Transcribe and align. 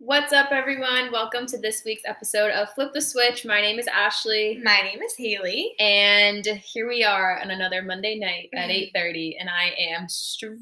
What's 0.00 0.32
up, 0.32 0.52
everyone? 0.52 1.10
Welcome 1.10 1.46
to 1.46 1.58
this 1.58 1.82
week's 1.84 2.04
episode 2.06 2.52
of 2.52 2.70
Flip 2.70 2.92
the 2.94 3.00
Switch. 3.00 3.44
My 3.44 3.60
name 3.60 3.80
is 3.80 3.88
Ashley, 3.88 4.60
My 4.62 4.80
name 4.82 5.02
is 5.02 5.16
Haley. 5.16 5.74
and 5.80 6.46
here 6.46 6.86
we 6.86 7.02
are 7.02 7.40
on 7.40 7.50
another 7.50 7.82
Monday 7.82 8.16
night 8.16 8.48
at 8.54 8.60
mm-hmm. 8.60 8.70
eight 8.70 8.92
thirty, 8.94 9.36
and 9.40 9.50
I 9.50 9.74
am 9.76 10.08
stressed 10.08 10.60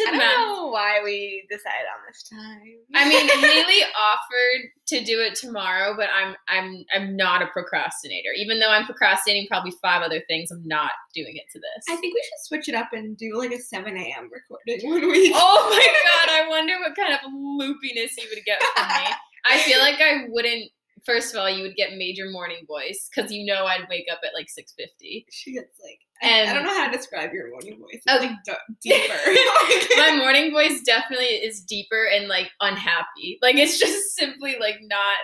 I 0.00 0.10
don't 0.10 0.18
know 0.18 0.68
why 0.68 1.00
we 1.04 1.46
decided 1.50 1.86
on 1.94 2.00
this 2.06 2.22
time. 2.28 2.76
I 2.94 3.08
mean, 3.08 3.28
Haley 3.40 3.82
offered 3.82 4.70
to 4.88 5.04
do 5.04 5.20
it 5.20 5.34
tomorrow, 5.34 5.94
but 5.96 6.08
I'm 6.14 6.34
I'm 6.48 6.84
I'm 6.94 7.16
not 7.16 7.42
a 7.42 7.46
procrastinator. 7.46 8.30
Even 8.36 8.58
though 8.58 8.70
I'm 8.70 8.84
procrastinating 8.84 9.46
probably 9.48 9.72
five 9.82 10.02
other 10.02 10.22
things, 10.28 10.50
I'm 10.50 10.66
not 10.66 10.92
doing 11.14 11.36
it 11.36 11.44
to 11.52 11.58
this. 11.58 11.84
I 11.88 11.96
think 11.96 12.14
we 12.14 12.22
should 12.22 12.46
switch 12.46 12.68
it 12.68 12.74
up 12.74 12.92
and 12.92 13.16
do 13.16 13.38
like 13.38 13.52
a 13.52 13.58
7 13.58 13.96
a.m. 13.96 14.30
recording 14.30 14.90
one 14.90 15.10
week. 15.10 15.32
Oh 15.34 15.68
my 15.70 15.76
god, 16.26 16.34
I 16.34 16.48
wonder 16.48 16.74
what 16.80 16.96
kind 16.96 17.12
of 17.12 17.20
loopiness 17.30 18.16
you 18.18 18.28
would 18.34 18.44
get 18.44 18.62
from 18.62 18.88
me. 18.88 19.10
I 19.48 19.58
feel 19.60 19.78
like 19.78 20.00
I 20.00 20.26
wouldn't. 20.28 20.70
First 21.06 21.32
of 21.34 21.40
all, 21.40 21.48
you 21.48 21.62
would 21.62 21.76
get 21.76 21.92
major 21.96 22.28
morning 22.30 22.64
voice 22.66 23.08
because 23.14 23.30
you 23.32 23.46
know 23.46 23.64
I'd 23.64 23.88
wake 23.88 24.06
up 24.12 24.18
at 24.26 24.34
like 24.34 24.48
six 24.50 24.74
fifty. 24.76 25.24
She 25.30 25.52
gets 25.54 25.78
like, 25.82 26.00
And- 26.22 26.48
I, 26.48 26.50
I 26.50 26.54
don't 26.54 26.64
know 26.64 26.74
how 26.76 26.90
to 26.90 26.96
describe 26.96 27.32
your 27.32 27.48
morning 27.50 27.78
voice. 27.78 27.90
It's 27.92 28.04
Oh. 28.08 28.16
like 28.16 28.32
d- 28.44 28.52
deeper. 28.82 29.96
My 29.96 30.16
morning 30.16 30.50
voice 30.50 30.82
definitely 30.82 31.26
is 31.26 31.60
deeper 31.62 32.06
and 32.12 32.26
like 32.28 32.50
unhappy. 32.60 33.38
Like 33.40 33.54
it's 33.56 33.78
just 33.78 34.16
simply 34.16 34.56
like 34.60 34.76
not. 34.82 35.16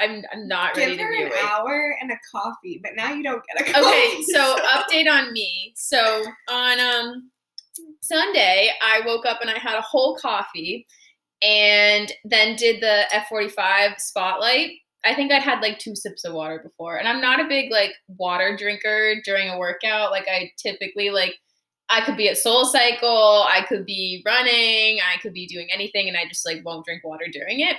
I'm 0.00 0.22
I'm 0.32 0.48
not 0.48 0.76
ready 0.76 0.92
Give 0.92 0.98
to 0.98 1.04
her 1.04 1.10
be 1.10 1.22
an 1.24 1.26
awake. 1.28 1.44
hour 1.44 1.96
and 2.00 2.10
a 2.10 2.16
coffee, 2.32 2.80
but 2.82 2.92
now 2.96 3.12
you 3.12 3.22
don't 3.22 3.42
get 3.54 3.68
a 3.68 3.72
coffee. 3.72 3.86
Okay, 3.86 4.22
so 4.32 4.56
update 4.74 5.10
on 5.10 5.32
me. 5.32 5.72
So 5.76 6.24
on 6.50 6.80
um 6.80 7.30
Sunday, 8.00 8.70
I 8.82 9.00
woke 9.06 9.26
up 9.26 9.40
and 9.40 9.50
I 9.50 9.58
had 9.58 9.76
a 9.76 9.82
whole 9.82 10.16
coffee 10.16 10.86
and 11.42 12.10
then 12.24 12.56
did 12.56 12.80
the 12.80 13.04
F45 13.12 13.98
spotlight. 14.00 14.70
I 15.04 15.14
think 15.14 15.30
I'd 15.30 15.42
had 15.42 15.60
like 15.60 15.78
two 15.78 15.94
sips 15.94 16.24
of 16.24 16.32
water 16.32 16.60
before. 16.62 16.96
And 16.96 17.06
I'm 17.06 17.20
not 17.20 17.40
a 17.40 17.48
big 17.48 17.70
like 17.70 17.92
water 18.08 18.56
drinker 18.56 19.16
during 19.24 19.48
a 19.48 19.58
workout. 19.58 20.10
Like 20.10 20.26
I 20.28 20.52
typically 20.58 21.10
like 21.10 21.34
I 21.90 22.00
could 22.00 22.16
be 22.16 22.28
at 22.28 22.38
Soul 22.38 22.64
Cycle, 22.64 23.44
I 23.48 23.64
could 23.68 23.84
be 23.84 24.22
running, 24.24 25.00
I 25.00 25.20
could 25.20 25.34
be 25.34 25.46
doing 25.46 25.68
anything 25.72 26.08
and 26.08 26.16
I 26.16 26.26
just 26.26 26.46
like 26.46 26.64
won't 26.64 26.86
drink 26.86 27.04
water 27.04 27.26
during 27.30 27.60
it. 27.60 27.76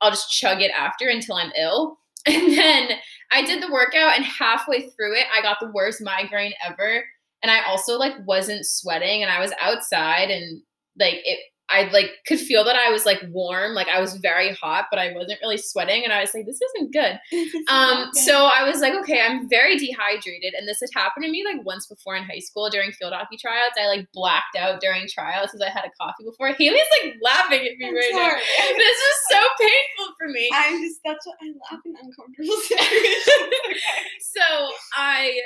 I'll 0.00 0.10
just 0.10 0.30
chug 0.30 0.60
it 0.60 0.70
after 0.76 1.08
until 1.08 1.36
I'm 1.36 1.52
ill. 1.58 1.98
And 2.28 2.58
then 2.58 2.88
I 3.30 3.44
did 3.44 3.62
the 3.62 3.70
workout 3.70 4.16
and 4.16 4.24
halfway 4.24 4.90
through 4.90 5.14
it, 5.14 5.26
I 5.32 5.42
got 5.42 5.58
the 5.60 5.70
worst 5.72 6.02
migraine 6.02 6.54
ever. 6.68 7.04
And 7.40 7.52
I 7.52 7.62
also 7.68 7.96
like 7.96 8.14
wasn't 8.26 8.66
sweating 8.66 9.22
and 9.22 9.30
I 9.30 9.38
was 9.38 9.52
outside 9.60 10.30
and 10.30 10.60
like 10.98 11.20
it 11.24 11.38
I 11.68 11.88
like 11.92 12.10
could 12.26 12.38
feel 12.38 12.64
that 12.64 12.76
I 12.76 12.90
was 12.90 13.04
like 13.04 13.22
warm, 13.30 13.74
like 13.74 13.88
I 13.88 14.00
was 14.00 14.14
very 14.16 14.52
hot, 14.54 14.86
but 14.90 14.98
I 14.98 15.12
wasn't 15.12 15.40
really 15.42 15.56
sweating 15.56 16.04
and 16.04 16.12
I 16.12 16.20
was 16.20 16.32
like 16.34 16.46
this 16.46 16.60
isn't 16.62 16.92
good. 16.92 17.18
Um 17.68 18.10
so 18.12 18.46
I 18.46 18.68
was 18.68 18.80
like 18.80 18.94
okay, 18.94 19.20
I'm 19.20 19.48
very 19.48 19.76
dehydrated 19.76 20.54
and 20.54 20.68
this 20.68 20.78
had 20.80 20.90
happened 20.94 21.24
to 21.24 21.30
me 21.30 21.44
like 21.44 21.64
once 21.64 21.86
before 21.86 22.14
in 22.16 22.22
high 22.24 22.38
school 22.38 22.70
during 22.70 22.92
field 22.92 23.12
hockey 23.12 23.36
tryouts. 23.36 23.74
I 23.78 23.88
like 23.88 24.06
blacked 24.12 24.56
out 24.56 24.80
during 24.80 25.08
tryouts 25.08 25.52
because 25.52 25.66
I 25.66 25.70
had 25.70 25.84
a 25.84 25.90
coffee 26.00 26.24
before. 26.24 26.48
Haley's 26.48 26.86
like 27.02 27.14
laughing 27.22 27.66
at 27.66 27.76
me 27.78 27.88
I'm 27.88 27.94
right 27.94 28.10
sorry. 28.12 28.40
now. 28.40 28.76
This 28.76 28.98
is 28.98 29.16
so 29.30 29.40
painful 29.58 30.14
for 30.18 30.28
me. 30.28 30.48
I'm 30.52 30.82
just, 30.82 31.00
that's 31.04 31.26
what 31.26 31.36
I 31.42 31.46
laugh 31.70 31.80
in 31.84 31.94
uncomfortable 32.00 32.56
situations. 32.68 33.82
So 34.20 34.70
I 34.94 35.38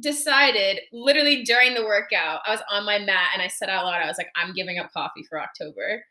decided 0.00 0.80
literally 0.92 1.42
during 1.42 1.74
the 1.74 1.84
workout, 1.84 2.40
I 2.46 2.50
was 2.50 2.60
on 2.70 2.84
my 2.84 2.98
mat 2.98 3.30
and 3.32 3.42
I 3.42 3.48
said 3.48 3.68
out 3.68 3.84
loud, 3.84 4.02
I 4.02 4.06
was 4.08 4.18
like, 4.18 4.30
I'm 4.36 4.54
giving 4.54 4.78
up 4.78 4.92
coffee 4.92 5.24
for 5.28 5.40
October. 5.40 6.04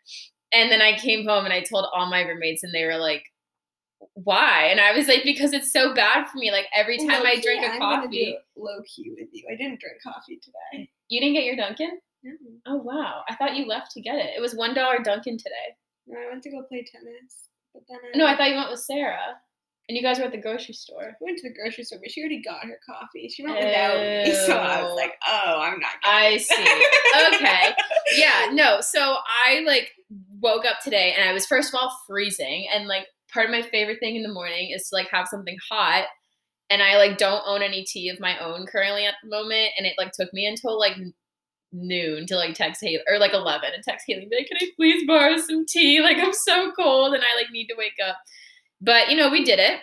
And 0.51 0.71
then 0.71 0.81
I 0.81 0.97
came 0.97 1.27
home 1.27 1.45
and 1.45 1.53
I 1.53 1.61
told 1.61 1.85
all 1.93 2.09
my 2.09 2.21
roommates, 2.21 2.63
and 2.63 2.73
they 2.73 2.85
were 2.85 2.97
like, 2.97 3.23
why? 4.13 4.67
And 4.69 4.79
I 4.79 4.91
was 4.95 5.07
like, 5.07 5.23
because 5.23 5.53
it's 5.53 5.71
so 5.73 5.93
bad 5.93 6.27
for 6.27 6.37
me. 6.37 6.51
Like 6.51 6.67
every 6.73 6.97
time 6.97 7.23
I 7.25 7.35
Low-key, 7.35 7.41
drink 7.41 7.63
a 7.63 7.71
I'm 7.71 7.79
coffee, 7.79 8.37
low 8.55 8.81
key 8.85 9.11
with 9.17 9.29
you. 9.31 9.45
I 9.51 9.55
didn't 9.55 9.79
drink 9.79 9.97
coffee 10.03 10.39
today. 10.41 10.89
you 11.09 11.19
didn't 11.19 11.33
get 11.33 11.45
your 11.45 11.55
Dunkin'? 11.55 11.99
No. 12.23 12.31
Oh, 12.67 12.77
wow. 12.77 13.21
I 13.29 13.35
thought 13.35 13.55
you 13.55 13.67
left 13.67 13.91
to 13.91 14.01
get 14.01 14.15
it. 14.15 14.31
It 14.35 14.41
was 14.41 14.55
$1 14.55 15.03
Dunkin' 15.03 15.37
today. 15.37 15.75
No, 16.07 16.19
I 16.19 16.31
went 16.31 16.43
to 16.43 16.51
go 16.51 16.63
play 16.63 16.85
tennis, 16.89 17.49
but 17.73 17.83
then 17.89 17.99
I 18.13 18.17
No, 18.17 18.25
I 18.25 18.35
thought 18.35 18.49
you 18.49 18.55
went 18.55 18.71
with 18.71 18.79
Sarah. 18.79 19.41
And 19.87 19.95
you 19.95 20.01
guys 20.01 20.17
were 20.17 20.25
at 20.25 20.31
the 20.31 20.41
grocery 20.41 20.73
store. 20.73 21.15
We 21.21 21.25
went 21.25 21.37
to 21.39 21.49
the 21.49 21.53
grocery 21.53 21.83
store, 21.83 21.99
but 22.01 22.09
she 22.09 22.21
already 22.21 22.41
got 22.41 22.65
her 22.65 22.79
coffee. 22.83 23.29
She 23.29 23.43
went 23.43 23.57
without 23.57 23.99
me, 23.99 24.33
so 24.47 24.57
I 24.57 24.81
was 24.81 24.91
oh. 24.91 24.95
like, 24.95 25.13
"Oh, 25.27 25.59
I'm 25.61 25.79
not." 25.79 25.91
I 26.03 26.37
see. 26.37 26.81
Okay. 27.35 27.73
yeah, 28.17 28.49
no. 28.51 28.81
So 28.81 28.99
I 29.45 29.61
like 29.65 29.91
woke 30.41 30.65
up 30.65 30.79
today 30.83 31.13
and 31.17 31.27
I 31.27 31.33
was 31.33 31.45
first 31.45 31.73
of 31.73 31.79
all 31.79 31.97
freezing 32.05 32.67
and 32.73 32.87
like 32.87 33.07
part 33.33 33.45
of 33.45 33.51
my 33.51 33.61
favorite 33.61 33.99
thing 33.99 34.15
in 34.15 34.23
the 34.23 34.31
morning 34.31 34.71
is 34.71 34.89
to 34.89 34.95
like 34.95 35.09
have 35.09 35.27
something 35.27 35.57
hot 35.69 36.05
and 36.69 36.81
I 36.81 36.97
like 36.97 37.17
don't 37.17 37.43
own 37.45 37.61
any 37.61 37.83
tea 37.83 38.09
of 38.09 38.19
my 38.19 38.37
own 38.39 38.65
currently 38.65 39.05
at 39.05 39.15
the 39.23 39.29
moment 39.29 39.71
and 39.77 39.85
it 39.85 39.93
like 39.97 40.11
took 40.11 40.33
me 40.33 40.45
until 40.45 40.77
like 40.77 40.95
noon 41.71 42.25
to 42.27 42.35
like 42.35 42.53
text 42.53 42.81
Haley 42.81 43.01
or 43.09 43.17
like 43.19 43.33
11 43.33 43.71
and 43.73 43.83
text 43.83 44.05
Haley 44.07 44.21
and 44.21 44.29
be 44.29 44.37
like 44.37 44.47
can 44.47 44.57
I 44.61 44.71
please 44.75 45.05
borrow 45.07 45.37
some 45.37 45.65
tea 45.65 46.01
like 46.01 46.17
I'm 46.17 46.33
so 46.33 46.71
cold 46.71 47.13
and 47.13 47.23
I 47.23 47.35
like 47.35 47.51
need 47.51 47.67
to 47.67 47.75
wake 47.77 47.97
up 48.05 48.17
but 48.85 49.09
you 49.09 49.17
know 49.17 49.29
we 49.29 49.43
did 49.43 49.59
it. 49.59 49.79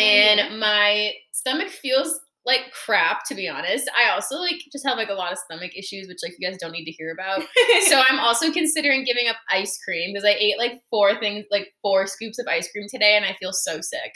Oh, 0.00 0.04
and 0.04 0.60
my 0.60 1.12
stomach 1.32 1.68
feels 1.70 2.20
like 2.46 2.72
crap 2.72 3.24
to 3.26 3.34
be 3.34 3.48
honest. 3.48 3.90
I 3.96 4.10
also 4.10 4.36
like 4.36 4.56
just 4.72 4.86
have 4.86 4.96
like 4.96 5.10
a 5.10 5.14
lot 5.14 5.32
of 5.32 5.38
stomach 5.38 5.72
issues 5.76 6.08
which 6.08 6.18
like 6.22 6.34
you 6.38 6.48
guys 6.48 6.58
don't 6.58 6.72
need 6.72 6.84
to 6.84 6.92
hear 6.92 7.12
about. 7.12 7.42
So 7.88 8.00
i'm 8.08 8.18
also 8.18 8.52
considering 8.52 9.04
giving 9.04 9.28
up 9.28 9.36
ice 9.50 9.78
cream 9.84 10.12
because 10.12 10.24
i 10.24 10.34
ate 10.38 10.58
like 10.58 10.80
four 10.90 11.18
things 11.18 11.46
like 11.50 11.68
four 11.82 12.06
scoops 12.06 12.38
of 12.38 12.46
ice 12.46 12.70
cream 12.70 12.86
today 12.92 13.16
and 13.16 13.24
i 13.24 13.34
feel 13.40 13.52
so 13.52 13.80
sick. 13.80 14.12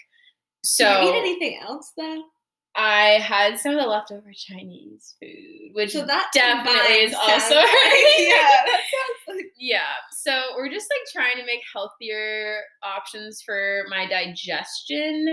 So 0.65 0.84
Did 0.84 1.03
you 1.05 1.11
eat 1.11 1.19
anything 1.19 1.61
else 1.62 1.93
though? 1.97 2.23
i 2.75 3.19
had 3.21 3.59
some 3.59 3.73
of 3.75 3.81
the 3.81 3.87
leftover 3.87 4.33
chinese 4.34 5.15
food 5.21 5.71
which 5.75 5.93
So 5.93 6.06
that 6.06 6.31
definitely 6.33 7.05
is 7.05 7.15
also 7.15 7.55
yeah, 7.55 8.62
that 8.67 8.81
sounds 8.93 9.37
like 9.37 9.53
yeah 9.59 9.93
so 10.22 10.43
we're 10.56 10.71
just 10.71 10.87
like 10.91 11.12
trying 11.12 11.37
to 11.37 11.47
make 11.47 11.60
healthier 11.72 12.60
options 12.83 13.43
for 13.43 13.84
my 13.88 14.06
digestion 14.06 15.27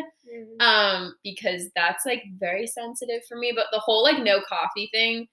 um 0.60 1.14
because 1.24 1.70
that's 1.76 2.06
like 2.06 2.24
very 2.38 2.66
sensitive 2.66 3.22
for 3.28 3.38
me 3.38 3.52
but 3.56 3.66
the 3.72 3.80
whole 3.80 4.04
like 4.04 4.24
no 4.24 4.42
coffee 4.42 4.90
thing 4.92 5.28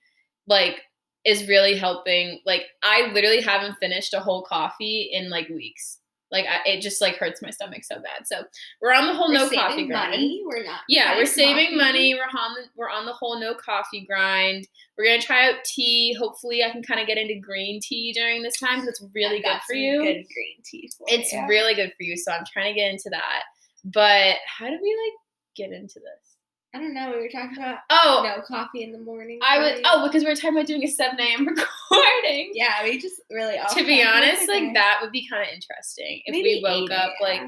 like 0.47 0.83
is 1.25 1.49
really 1.49 1.75
helping 1.75 2.41
like 2.45 2.63
i 2.83 3.11
literally 3.13 3.41
haven't 3.41 3.77
finished 3.81 4.15
a 4.15 4.21
whole 4.21 4.43
coffee 4.43 5.11
in 5.13 5.31
like 5.31 5.49
weeks 5.49 5.99
like 6.33 6.45
I, 6.47 6.69
it 6.69 6.81
just 6.81 7.01
like 7.01 7.17
hurts 7.17 7.41
my 7.41 7.51
stomach 7.51 7.85
so 7.85 7.97
bad 7.97 8.27
so 8.27 8.43
we're 8.83 8.93
on 8.93 9.07
the 9.07 9.15
whole 9.15 9.29
We're 9.29 9.35
no 9.39 9.49
coffee 9.51 9.87
grind 9.87 10.11
money. 10.11 10.43
We're 10.45 10.65
not. 10.65 10.81
yeah, 10.89 11.17
we're 11.17 11.25
saving 11.27 11.67
coffee. 11.67 11.77
money. 11.77 12.15
We're 12.15 12.41
on 12.41 12.55
the, 12.55 12.63
we're 12.77 12.91
on 12.91 13.07
the 13.07 13.13
whole 13.13 13.39
no 13.41 13.55
coffee 13.55 14.05
grind. 14.07 14.67
We're 14.99 15.05
gonna 15.07 15.21
try 15.23 15.49
out 15.49 15.57
tea. 15.65 16.15
Hopefully, 16.19 16.65
I 16.65 16.71
can 16.71 16.83
kind 16.83 17.01
of 17.01 17.07
get 17.07 17.17
into 17.19 17.39
green 17.41 17.81
tea 17.83 18.13
during 18.13 18.43
this 18.43 18.59
time 18.59 18.81
because 18.81 18.89
it's 18.89 19.05
really 19.15 19.41
good 19.41 19.61
for 19.69 19.75
you. 19.75 19.99
Good 20.03 20.15
green 20.15 20.63
tea 20.65 20.91
for 20.99 21.07
It's 21.09 21.33
you. 21.33 21.47
really 21.49 21.75
good 21.75 21.91
for 21.97 22.03
you. 22.03 22.17
So 22.17 22.33
I'm 22.33 22.45
trying 22.53 22.75
to 22.75 22.81
get 22.81 22.91
into 22.91 23.09
that. 23.11 23.43
But 23.85 24.37
how 24.47 24.67
do 24.67 24.79
we 24.83 24.99
like 25.05 25.15
get 25.57 25.71
into 25.71 26.01
this? 26.01 26.26
I 26.77 26.79
don't 26.79 26.93
know. 26.93 27.11
We 27.11 27.23
were 27.23 27.29
talking 27.29 27.57
about 27.57 27.79
Oh, 27.89 28.23
no 28.23 28.43
coffee 28.43 28.83
in 28.83 28.93
the 28.93 28.99
morning. 28.99 29.39
I 29.43 29.59
was 29.59 29.81
oh 29.87 30.07
because 30.07 30.23
we 30.25 30.29
were 30.29 30.35
talking 30.35 30.57
about 30.57 30.67
doing 30.67 30.85
a 30.85 30.89
7 30.89 31.19
a.m. 31.19 31.47
recording. 31.91 32.51
Yeah, 32.53 32.83
we 32.85 32.99
just 32.99 33.23
really. 33.31 33.57
Are 33.57 33.67
to 33.71 33.85
be 33.85 34.03
honest, 34.03 34.47
like 34.47 34.75
that 34.75 34.99
would 35.01 35.11
be 35.11 35.27
kind 35.27 35.43
of 35.43 35.49
interesting 35.55 36.21
if 36.27 36.35
we 36.35 36.61
woke 36.63 36.91
up 36.91 37.15
like 37.23 37.41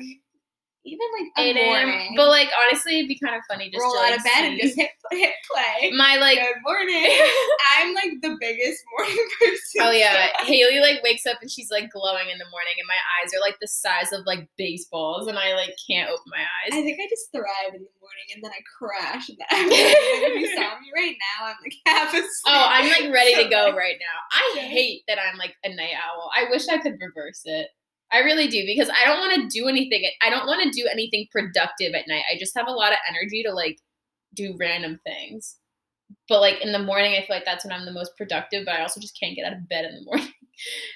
even 0.85 1.07
like 1.19 1.29
a 1.37 1.51
8 1.51 1.57
a.m. 1.57 1.67
morning. 1.89 2.15
But 2.17 2.29
like 2.29 2.49
honestly, 2.65 2.99
it'd 2.99 3.09
be 3.09 3.19
kind 3.19 3.35
of 3.37 3.43
funny 3.49 3.71
just 3.71 3.83
roll 3.83 3.93
to 3.95 3.99
out 3.99 4.11
like, 4.11 4.19
of 4.19 4.25
bed 4.25 4.45
and 4.47 4.61
just 4.61 4.77
hit 4.77 4.91
hit 5.11 5.35
play. 5.51 5.91
my 5.93 6.17
like 6.17 6.39
Good 6.39 6.63
morning. 6.65 7.05
I'm 7.79 7.95
like 7.95 8.13
the 8.23 8.37
biggest 8.41 8.83
morning 8.97 9.29
person. 9.39 9.81
Oh 9.83 9.91
yeah, 9.91 10.29
so- 10.39 10.47
Haley 10.47 10.81
like 10.81 11.03
wakes 11.03 11.27
up 11.27 11.39
and 11.41 11.51
she's 11.51 11.71
like 11.71 11.91
glowing 11.91 12.31
in 12.31 12.39
the 12.39 12.49
morning, 12.51 12.75
and 12.79 12.89
my 12.89 12.99
eyes 13.21 13.33
are 13.35 13.41
like 13.41 13.57
the 13.61 13.69
size 13.69 14.13
of 14.13 14.25
like 14.27 14.49
baseballs, 14.57 15.27
and 15.27 15.39
I 15.39 15.55
like 15.55 15.75
can't 15.89 16.11
open 16.11 16.31
my 16.31 16.41
eyes. 16.43 16.73
I 16.73 16.83
think 16.83 16.99
I 17.01 17.07
just 17.09 17.31
thrive 17.33 17.75
in 17.75 17.83
the 17.83 17.95
morning 18.01 18.27
and 18.35 18.43
then 18.45 18.53
I 18.53 18.61
crash 18.79 19.29
in 19.29 19.37
the 19.39 19.45
afternoon. 19.53 19.73
if 19.73 20.41
you 20.41 20.57
saw 20.57 20.79
me 20.81 20.89
right 20.95 21.17
now, 21.39 21.47
I'm 21.47 21.57
like 21.63 21.75
half 21.87 22.09
asleep. 22.13 22.29
Oh, 22.47 22.67
I'm 22.69 22.89
like 22.89 23.13
ready 23.13 23.35
to 23.43 23.49
go 23.49 23.75
right 23.77 23.97
now. 24.01 24.17
I 24.33 24.61
hate 24.61 25.03
that 25.09 25.19
I'm 25.19 25.37
like 25.39 25.55
a 25.65 25.75
night 25.75 25.93
owl. 25.97 26.31
I 26.37 26.49
wish 26.51 26.69
I 26.69 26.79
could 26.79 26.97
reverse 27.01 27.43
it. 27.45 27.69
I 28.13 28.21
really 28.21 28.49
do 28.49 28.65
because 28.67 28.91
I 28.91 29.05
don't 29.05 29.19
want 29.19 29.35
to 29.35 29.59
do 29.59 29.69
anything. 29.69 30.09
I 30.23 30.31
don't 30.31 30.47
want 30.47 30.63
to 30.63 30.71
do 30.71 30.89
anything 30.91 31.27
productive 31.31 31.95
at 31.95 32.09
night. 32.09 32.25
I 32.33 32.39
just 32.39 32.57
have 32.57 32.69
a 32.69 32.73
lot 32.73 32.93
of 32.93 32.99
energy 33.09 33.43
to 33.43 33.53
like 33.53 33.79
do 34.35 34.57
random 34.59 34.99
things. 35.05 35.57
But 36.29 36.41
like 36.41 36.63
in 36.63 36.73
the 36.73 36.79
morning, 36.79 37.13
I 37.13 37.27
feel 37.27 37.37
like 37.37 37.45
that's 37.45 37.65
when 37.65 37.73
I'm 37.73 37.85
the 37.85 37.93
most 37.93 38.17
productive. 38.17 38.65
But 38.65 38.77
I 38.77 38.83
also 38.83 39.01
just 39.01 39.19
can't 39.19 39.37
get 39.37 39.45
out 39.45 39.53
of 39.53 39.69
bed 39.69 39.85
in 39.85 39.95
the 39.95 40.05
morning. 40.05 40.33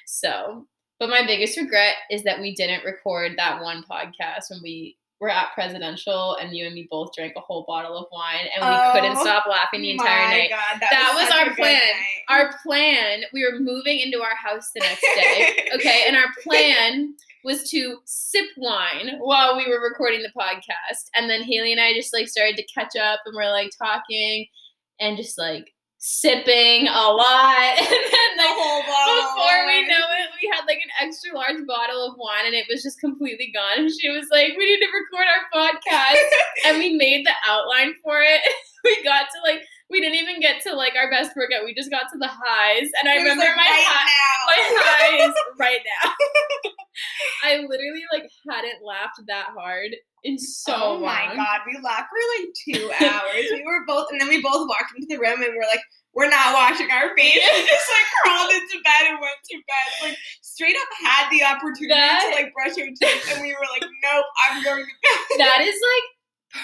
So, 0.07 0.67
but 0.99 1.11
my 1.11 1.27
biggest 1.27 1.59
regret 1.59 1.97
is 2.11 2.25
that 2.25 2.41
we 2.41 2.55
didn't 2.55 2.85
record 2.85 3.33
that 3.37 3.63
one 3.63 3.85
podcast 3.91 4.51
when 4.51 4.61
we 4.63 4.97
were 5.23 5.31
at 5.31 5.53
presidential 5.55 6.35
and 6.41 6.53
you 6.55 6.67
and 6.67 6.75
me 6.75 6.89
both 6.91 7.15
drank 7.17 7.33
a 7.37 7.41
whole 7.41 7.65
bottle 7.69 7.97
of 7.97 8.07
wine 8.11 8.47
and 8.55 8.61
we 8.69 8.93
couldn't 9.01 9.17
Oh, 9.17 9.23
stop 9.23 9.47
laughing 9.49 9.81
the 9.83 9.93
entire 9.93 10.27
night. 10.29 10.51
God, 10.51 10.81
That 10.81 11.13
was 11.15 11.29
such 11.29 11.47
our 11.49 11.55
plan. 11.55 11.75
night. 11.75 11.95
Our 12.29 12.55
plan, 12.61 13.23
we 13.33 13.45
were 13.45 13.61
moving 13.61 14.01
into 14.01 14.21
our 14.21 14.35
house 14.35 14.71
the 14.75 14.81
next 14.81 15.01
day. 15.01 15.69
Okay, 15.77 16.05
and 16.09 16.17
our 16.17 16.27
plan 16.43 17.15
was 17.45 17.71
to 17.71 17.99
sip 18.05 18.47
wine 18.57 19.17
while 19.21 19.57
we 19.57 19.67
were 19.69 19.81
recording 19.81 20.23
the 20.23 20.33
podcast. 20.37 21.05
And 21.17 21.31
then 21.31 21.43
Haley 21.43 21.71
and 21.73 21.81
I 21.81 21.93
just 21.95 22.13
like 22.13 22.29
started 22.29 22.57
to 22.57 22.65
catch 22.65 22.95
up 22.97 23.21
and 23.25 23.35
we're 23.37 23.51
like 23.51 23.71
talking 23.79 24.47
and 25.01 25.17
just 25.17 25.39
like 25.39 25.73
sipping 26.03 26.89
a 26.91 27.07
lot. 27.15 27.79
And 27.79 27.87
then 27.87 28.31
The 28.37 28.43
like 28.43 28.59
whole 28.59 28.83
bottle. 28.83 29.23
before 29.23 29.67
we 29.71 29.87
know 29.87 30.05
it, 30.19 30.29
we 30.43 30.51
had 30.53 30.67
like 30.67 30.83
an 30.83 30.91
extra 31.01 31.33
large 31.35 31.65
bottle 31.67 32.05
of 32.11 32.19
wine 32.19 32.47
and 32.47 32.55
it 32.55 32.67
was 32.69 32.83
just 32.83 32.99
completely 32.99 33.53
gone. 33.55 33.87
And 33.87 33.91
she 33.91 34.11
was 34.11 34.27
like, 34.31 34.55
We 34.59 34.67
need 34.67 34.81
to 34.83 34.91
record 34.91 35.27
our 35.31 35.47
podcast. 35.55 36.27
and 36.67 36.79
we 36.79 36.97
made 36.97 37.25
the 37.25 37.33
outline 37.47 37.95
for 38.03 38.21
it. 38.21 38.41
we 38.85 39.03
got 39.05 39.27
to 39.31 39.39
like, 39.47 39.63
we 39.93 40.01
didn't 40.01 40.17
even 40.17 40.41
get 40.41 40.63
to 40.65 40.75
like 40.75 40.95
our 40.97 41.11
best 41.11 41.37
workout. 41.37 41.65
We 41.65 41.75
just 41.75 41.91
got 41.91 42.11
to 42.13 42.19
the 42.19 42.27
highs. 42.33 42.89
And 42.99 43.09
I 43.09 43.17
remember 43.17 43.45
like, 43.45 43.57
my 43.57 43.63
right 43.63 43.85
high, 43.87 44.09
now. 44.09 44.41
my 44.49 45.29
highs 45.29 45.35
right 45.61 45.81
now. 46.03 46.11
I 47.45 47.57
literally 47.69 48.03
like 48.13 48.31
hadn't 48.51 48.85
laughed 48.85 49.21
that 49.29 49.49
hard 49.57 49.91
in 50.25 50.39
so 50.39 50.75
oh 50.75 50.93
long. 50.95 51.03
my 51.03 51.33
god, 51.35 51.61
we 51.67 51.79
laughed 51.83 52.09
for 52.09 52.23
like 52.39 52.49
two 52.67 53.05
hours. 53.07 53.45
we 53.53 53.63
were 53.65 53.85
both, 53.87 54.07
and 54.11 54.21
then 54.21 54.29
we 54.29 54.41
both 54.43 54.69
walked 54.69 54.93
into 54.97 55.07
the 55.09 55.19
room 55.19 55.43
and 55.43 55.53
we're 55.55 55.69
like, 55.69 55.83
we're 56.15 56.29
not 56.29 56.53
washing 56.55 56.91
our 56.91 57.17
face. 57.17 57.35
We 57.41 57.67
just 57.67 57.89
like 57.89 58.09
crawled 58.23 58.53
into 58.53 58.79
bed 58.85 59.09
and 59.13 59.19
went 59.21 59.41
to 59.51 59.57
bed. 59.57 60.09
Like 60.09 60.19
straight 60.43 60.77
up 60.77 60.89
had 61.05 61.31
the 61.33 61.43
opportunity 61.45 61.89
That- 61.89 62.29
to 62.33 62.43
like 62.43 62.53
brush 62.53 62.77
our 62.79 62.89
teeth, 62.93 63.33
and 63.33 63.41
we 63.43 63.53
were 63.53 63.67
like, 63.73 63.85
nope, 64.05 64.25
I'm 64.49 64.63
going 64.63 64.85
to 64.85 64.97
bed. 65.03 65.39
That 65.39 65.61
is 65.63 65.75
like 65.77 66.07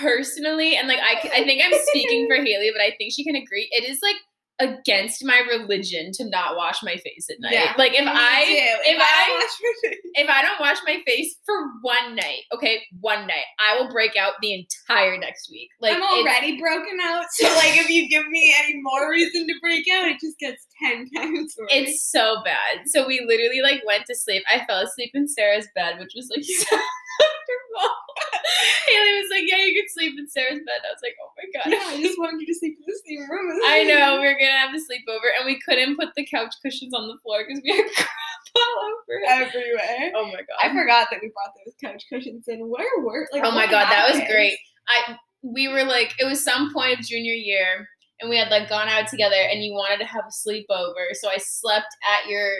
personally, 0.00 0.76
and 0.76 0.88
like 0.88 0.99
I, 1.00 1.14
I 1.40 1.44
think 1.44 1.62
I'm 1.64 1.79
speaking 1.88 2.26
for 2.29 2.37
Haley, 2.44 2.70
but 2.75 2.82
I 2.82 2.93
think 2.99 3.12
she 3.14 3.25
can 3.25 3.37
agree. 3.37 3.69
It 3.70 3.88
is 3.88 3.99
like 4.02 4.17
against 4.61 5.25
my 5.25 5.40
religion 5.49 6.11
to 6.12 6.29
not 6.29 6.56
wash 6.56 6.82
my 6.82 6.96
face 6.96 7.29
at 7.31 7.37
night. 7.38 7.52
Yeah, 7.52 7.75
Like 7.79 7.93
if 7.94 8.05
I 8.05 8.43
if 8.85 8.96
don't 8.96 9.06
I- 9.06 9.38
wash 9.38 9.93
if 10.14 10.29
I 10.29 10.43
don't 10.43 10.58
wash 10.58 10.79
my 10.85 11.00
face 11.06 11.37
for 11.46 11.55
one 11.82 12.17
night, 12.17 12.40
okay, 12.52 12.82
one 12.99 13.29
night, 13.29 13.44
I 13.64 13.79
will 13.81 13.88
break 13.93 14.17
out 14.17 14.32
the 14.43 14.55
entire 14.55 15.17
next 15.17 15.49
week. 15.49 15.69
Like 15.81 15.94
I'm 15.96 16.02
already 16.02 16.58
broken 16.58 16.99
out, 17.00 17.26
so 17.31 17.46
like 17.55 17.79
if 17.79 17.88
you 17.88 18.08
give 18.08 18.26
me 18.29 18.52
any 18.64 18.81
more 18.82 19.08
reason 19.11 19.46
to 19.46 19.55
break 19.62 19.84
out, 19.94 20.08
it 20.08 20.19
just 20.20 20.38
gets 20.41 20.67
ten 20.82 21.06
times 21.17 21.55
worse. 21.56 21.69
It's 21.70 22.11
so 22.11 22.38
bad. 22.44 22.87
So 22.87 23.06
we 23.06 23.20
literally 23.29 23.61
like 23.62 23.82
went 23.87 24.06
to 24.06 24.17
sleep. 24.17 24.43
I 24.52 24.64
fell 24.67 24.81
asleep 24.81 25.11
in 25.14 25.29
Sarah's 25.29 25.69
bed, 25.76 26.00
which 26.00 26.12
was 26.17 26.29
like 26.34 26.44
so 26.69 26.76
comfortable. 27.48 27.90
Haley 28.88 29.14
was 29.24 29.30
like, 29.32 29.46
"Yeah, 29.48 29.64
you 29.64 29.74
can 29.74 29.88
sleep 29.88 30.14
in 30.18 30.28
Sarah's 30.28 30.60
bed." 30.60 30.84
I 30.84 30.92
was 30.92 31.02
like, 31.02 31.16
"Oh 31.16 31.32
my 31.36 31.46
god." 31.56 31.66
yeah, 31.72 31.84
I 31.88 31.96
just 32.00 32.18
wanted 32.18 32.40
you 32.40 32.48
to 32.48 32.58
sleep 32.58 32.76
in 32.76 32.84
the 32.84 32.98
same 33.04 33.24
room. 33.24 33.48
I 33.64 33.84
know 33.84 34.20
we 34.20 34.28
were 34.28 34.38
gonna 34.38 34.60
have 34.60 34.74
a 34.74 34.82
sleepover, 34.82 35.32
and 35.38 35.46
we 35.46 35.60
couldn't 35.64 35.96
put 35.96 36.12
the 36.16 36.26
couch 36.26 36.54
cushions 36.60 36.92
on 36.92 37.08
the 37.08 37.18
floor 37.24 37.44
because 37.46 37.62
we 37.64 37.72
had 37.72 37.88
crap 37.96 38.08
all 38.56 38.76
over 38.92 39.16
everywhere. 39.28 40.12
Oh 40.14 40.26
my 40.28 40.44
god! 40.44 40.58
I 40.60 40.68
forgot 40.70 41.08
that 41.10 41.20
we 41.24 41.32
brought 41.32 41.54
those 41.56 41.74
couch 41.80 42.04
cushions 42.12 42.48
in. 42.48 42.68
Where 42.68 42.86
were 43.00 43.28
like? 43.32 43.44
oh 43.44 43.52
my 43.52 43.66
god, 43.66 43.88
that 43.90 44.12
was 44.12 44.20
great. 44.28 44.58
I 44.88 45.16
we 45.42 45.68
were 45.68 45.84
like, 45.84 46.14
it 46.18 46.26
was 46.26 46.42
some 46.42 46.72
point 46.72 46.98
of 46.98 47.06
junior 47.06 47.34
year, 47.34 47.88
and 48.20 48.28
we 48.28 48.36
had 48.36 48.50
like 48.50 48.68
gone 48.68 48.88
out 48.88 49.08
together, 49.08 49.36
and 49.36 49.62
you 49.62 49.72
wanted 49.72 49.98
to 49.98 50.06
have 50.06 50.24
a 50.24 50.48
sleepover, 50.48 51.14
so 51.14 51.28
I 51.28 51.38
slept 51.38 51.94
at 52.04 52.28
your 52.28 52.50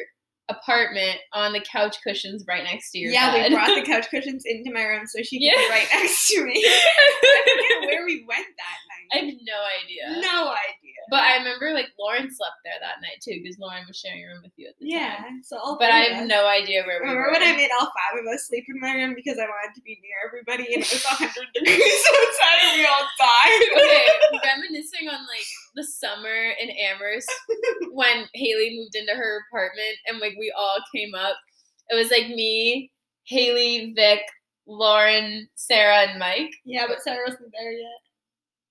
apartment 0.49 1.19
on 1.35 1.53
the 1.53 1.61
couch 1.61 1.97
cushions 2.03 2.45
right 2.49 2.65
next 2.65 2.91
to 2.93 2.99
your 2.99 3.13
Yeah, 3.13 3.33
bed. 3.33 3.51
we 3.51 3.57
brought 3.57 3.75
the 3.75 3.83
couch 3.93 4.07
cushions 4.11 4.45
into 4.47 4.73
my 4.73 4.83
room 4.85 5.07
so 5.07 5.21
she 5.23 5.37
could 5.39 5.45
Yeah. 5.45 5.61
be 5.61 5.69
right 5.71 5.89
next 5.93 6.27
to 6.29 6.45
me. 6.45 6.57
I 6.67 7.41
forget 7.45 7.89
where 7.89 8.05
we 8.07 8.25
went 8.27 8.47
that 8.57 8.79
night. 8.89 9.09
I 9.13 9.17
have 9.25 9.35
no 9.45 9.59
idea. 9.81 10.21
no 10.25 10.49
idea. 10.49 10.97
But 11.11 11.21
I 11.25 11.37
remember 11.39 11.73
like 11.73 11.89
Lauren 11.99 12.29
slept 12.33 12.61
there 12.65 12.77
that 12.81 13.01
night 13.01 13.21
too 13.25 13.41
because 13.43 13.57
Lauren 13.59 13.85
was 13.89 13.97
sharing 13.97 14.25
a 14.25 14.29
room 14.29 14.41
with 14.43 14.53
you 14.57 14.69
at 14.69 14.77
the 14.81 14.89
yeah, 14.89 15.17
time. 15.25 15.41
Yeah, 15.41 15.45
so 15.45 15.57
all 15.61 15.77
But 15.81 15.91
I 15.93 16.13
have 16.13 16.23
us- 16.25 16.29
no 16.29 16.47
idea 16.49 16.85
where 16.85 17.01
we 17.01 17.09
Remember 17.09 17.29
were. 17.29 17.33
when 17.33 17.43
I 17.45 17.53
made 17.57 17.73
all 17.81 17.89
five 17.93 18.17
of 18.21 18.25
us 18.33 18.49
sleep 18.49 18.65
in 18.69 18.81
my 18.81 18.93
room 18.93 19.13
because 19.17 19.37
I 19.41 19.49
wanted 19.49 19.73
to 19.77 19.83
be 19.85 19.97
near 20.05 20.17
everybody 20.29 20.69
and 20.75 20.85
it 20.85 20.89
was 20.93 21.05
100 21.05 21.29
degrees 21.57 22.03
outside 22.13 22.61
and 22.69 22.73
we 22.77 22.85
all 22.89 23.07
died? 23.21 23.61
okay, 23.85 24.05
reminiscing 24.45 25.09
on 25.09 25.25
like 25.29 25.49
the 25.79 25.85
summer 25.85 26.53
in 26.61 26.71
Amherst 26.71 27.33
when 27.93 28.25
Haley 28.35 28.77
moved 28.79 28.97
into 28.97 29.15
her 29.15 29.43
apartment 29.49 29.97
and 30.07 30.19
like 30.19 30.35
we 30.39 30.53
all 30.57 30.77
came 30.95 31.15
up. 31.15 31.37
It 31.89 31.95
was 31.95 32.11
like 32.11 32.29
me, 32.29 32.91
Haley, 33.25 33.95
Vic, 33.97 34.21
Lauren, 34.67 35.49
Sarah, 35.55 36.09
and 36.09 36.19
Mike. 36.19 36.51
yeah, 36.65 36.85
but 36.87 37.03
Sarah 37.03 37.25
wasn't 37.27 37.53
there 37.59 37.73
yet. 37.73 38.01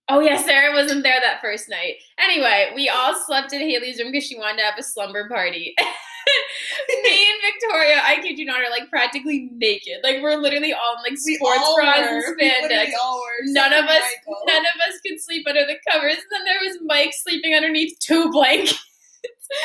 Oh 0.09 0.19
yeah, 0.19 0.38
Sarah 0.38 0.74
wasn't 0.74 1.04
there 1.04 1.19
that 1.21 1.42
first 1.42 1.69
night. 1.69 1.95
Anyway, 2.19 2.71
we 2.75 2.89
all 2.89 3.15
slept 3.15 3.53
in 3.53 3.62
Haley's 3.62 4.00
room 4.00 4.12
because 4.12 4.25
she 4.25 4.38
wanted 4.38 4.57
to 4.57 4.63
have 4.63 4.77
a 4.77 4.83
slumber 4.83 5.27
party. 5.27 5.75
Me 7.03 7.27
and 7.31 7.41
Victoria, 7.53 8.01
I 8.03 8.19
kid 8.21 8.38
you 8.39 8.45
not, 8.45 8.62
are 8.62 8.69
like 8.69 8.89
practically 8.89 9.50
naked. 9.53 9.97
Like 10.03 10.21
we're 10.21 10.35
literally 10.38 10.74
all 10.74 10.95
in 10.97 11.12
like 11.12 11.18
sports 11.19 11.59
all 11.63 11.75
bras 11.75 12.00
were. 12.00 12.18
and 12.18 12.24
spandex. 12.39 12.62
literally 12.63 12.94
all 13.03 13.18
were, 13.19 13.45
None 13.51 13.74
of 13.74 13.85
us, 13.85 14.01
Michael. 14.27 14.41
none 14.47 14.62
of 14.65 14.75
us 14.88 15.00
could 15.06 15.19
sleep 15.21 15.45
under 15.47 15.65
the 15.65 15.77
covers. 15.91 16.15
And 16.18 16.25
then 16.31 16.45
there 16.45 16.59
was 16.63 16.77
Mike 16.85 17.12
sleeping 17.13 17.53
underneath 17.53 17.97
two 18.00 18.29
blankets. 18.31 18.79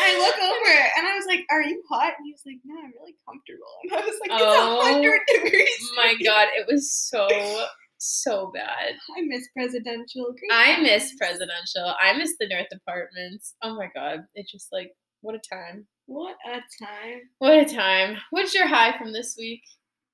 I 0.00 0.16
look 0.18 0.36
over 0.36 0.78
and 0.96 1.06
I 1.06 1.16
was 1.16 1.26
like, 1.26 1.44
"Are 1.50 1.62
you 1.62 1.82
hot?" 1.90 2.14
And 2.16 2.24
he 2.24 2.32
was 2.32 2.42
like, 2.46 2.56
"No, 2.64 2.74
I'm 2.78 2.92
really 3.00 3.16
comfortable." 3.28 3.66
And 3.82 3.92
I 3.92 4.06
was 4.06 4.16
like, 4.20 4.30
"It's 4.30 4.42
Oh, 4.44 4.82
hundred 4.82 5.20
degrees." 5.34 5.90
My 5.96 6.14
God, 6.24 6.48
it 6.56 6.66
was 6.70 6.92
so 6.92 7.26
so 7.98 8.50
bad. 8.54 8.92
I 9.16 9.22
miss 9.26 9.48
presidential. 9.56 10.26
Great 10.38 10.50
I 10.52 10.80
miss 10.80 11.14
presidential. 11.16 11.94
I 12.00 12.12
miss 12.16 12.34
the 12.38 12.48
North 12.48 12.68
Apartments. 12.72 13.54
Oh 13.62 13.74
my 13.76 13.88
God, 13.94 14.20
it 14.34 14.46
just 14.50 14.68
like 14.72 14.92
what 15.22 15.34
a 15.34 15.38
time. 15.38 15.86
What 16.06 16.36
a 16.46 16.60
time! 16.84 17.20
What 17.38 17.54
a 17.58 17.64
time. 17.64 18.18
What's 18.30 18.54
your 18.54 18.66
high 18.66 18.96
from 18.98 19.12
this 19.12 19.34
week? 19.38 19.62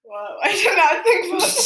Whoa, 0.05 0.37
I 0.43 0.53
did 0.53 0.77
not 0.77 1.05
think 1.05 1.35
about 1.35 1.65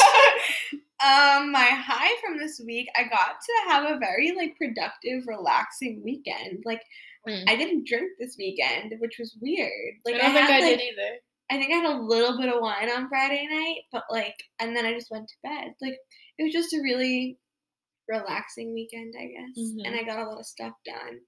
that. 0.99 1.39
um, 1.41 1.51
my 1.51 1.65
high 1.65 2.15
from 2.25 2.37
this 2.39 2.59
week, 2.65 2.87
I 2.97 3.03
got 3.03 3.35
to 3.39 3.69
have 3.69 3.83
a 3.91 3.99
very 3.99 4.33
like 4.35 4.55
productive, 4.57 5.27
relaxing 5.27 6.01
weekend. 6.03 6.63
Like, 6.65 6.81
Mm. 7.25 7.45
I 7.47 7.55
didn't 7.55 7.87
drink 7.87 8.11
this 8.19 8.35
weekend, 8.37 8.95
which 8.99 9.15
was 9.17 9.37
weird. 9.41 9.93
Like, 10.05 10.15
I 10.15 10.17
don't 10.17 10.33
think 10.33 10.45
had, 10.49 10.61
I 10.61 10.65
like, 10.67 10.77
did 10.77 10.91
either. 10.91 11.15
I 11.49 11.57
think 11.57 11.71
I 11.71 11.77
had 11.77 11.95
a 11.95 12.01
little 12.01 12.37
bit 12.37 12.53
of 12.53 12.59
wine 12.61 12.89
on 12.91 13.07
Friday 13.07 13.47
night, 13.49 13.77
but 13.93 14.03
like, 14.11 14.35
and 14.59 14.75
then 14.75 14.85
I 14.85 14.91
just 14.93 15.09
went 15.09 15.29
to 15.29 15.35
bed. 15.41 15.73
Like, 15.81 15.95
it 16.37 16.43
was 16.43 16.51
just 16.51 16.73
a 16.73 16.81
really 16.83 17.37
relaxing 18.09 18.73
weekend, 18.73 19.13
I 19.17 19.27
guess. 19.27 19.57
Mhm. 19.57 19.85
And 19.87 19.95
I 19.95 20.03
got 20.03 20.19
a 20.19 20.27
lot 20.29 20.39
of 20.39 20.45
stuff 20.45 20.73
done. 20.85 21.21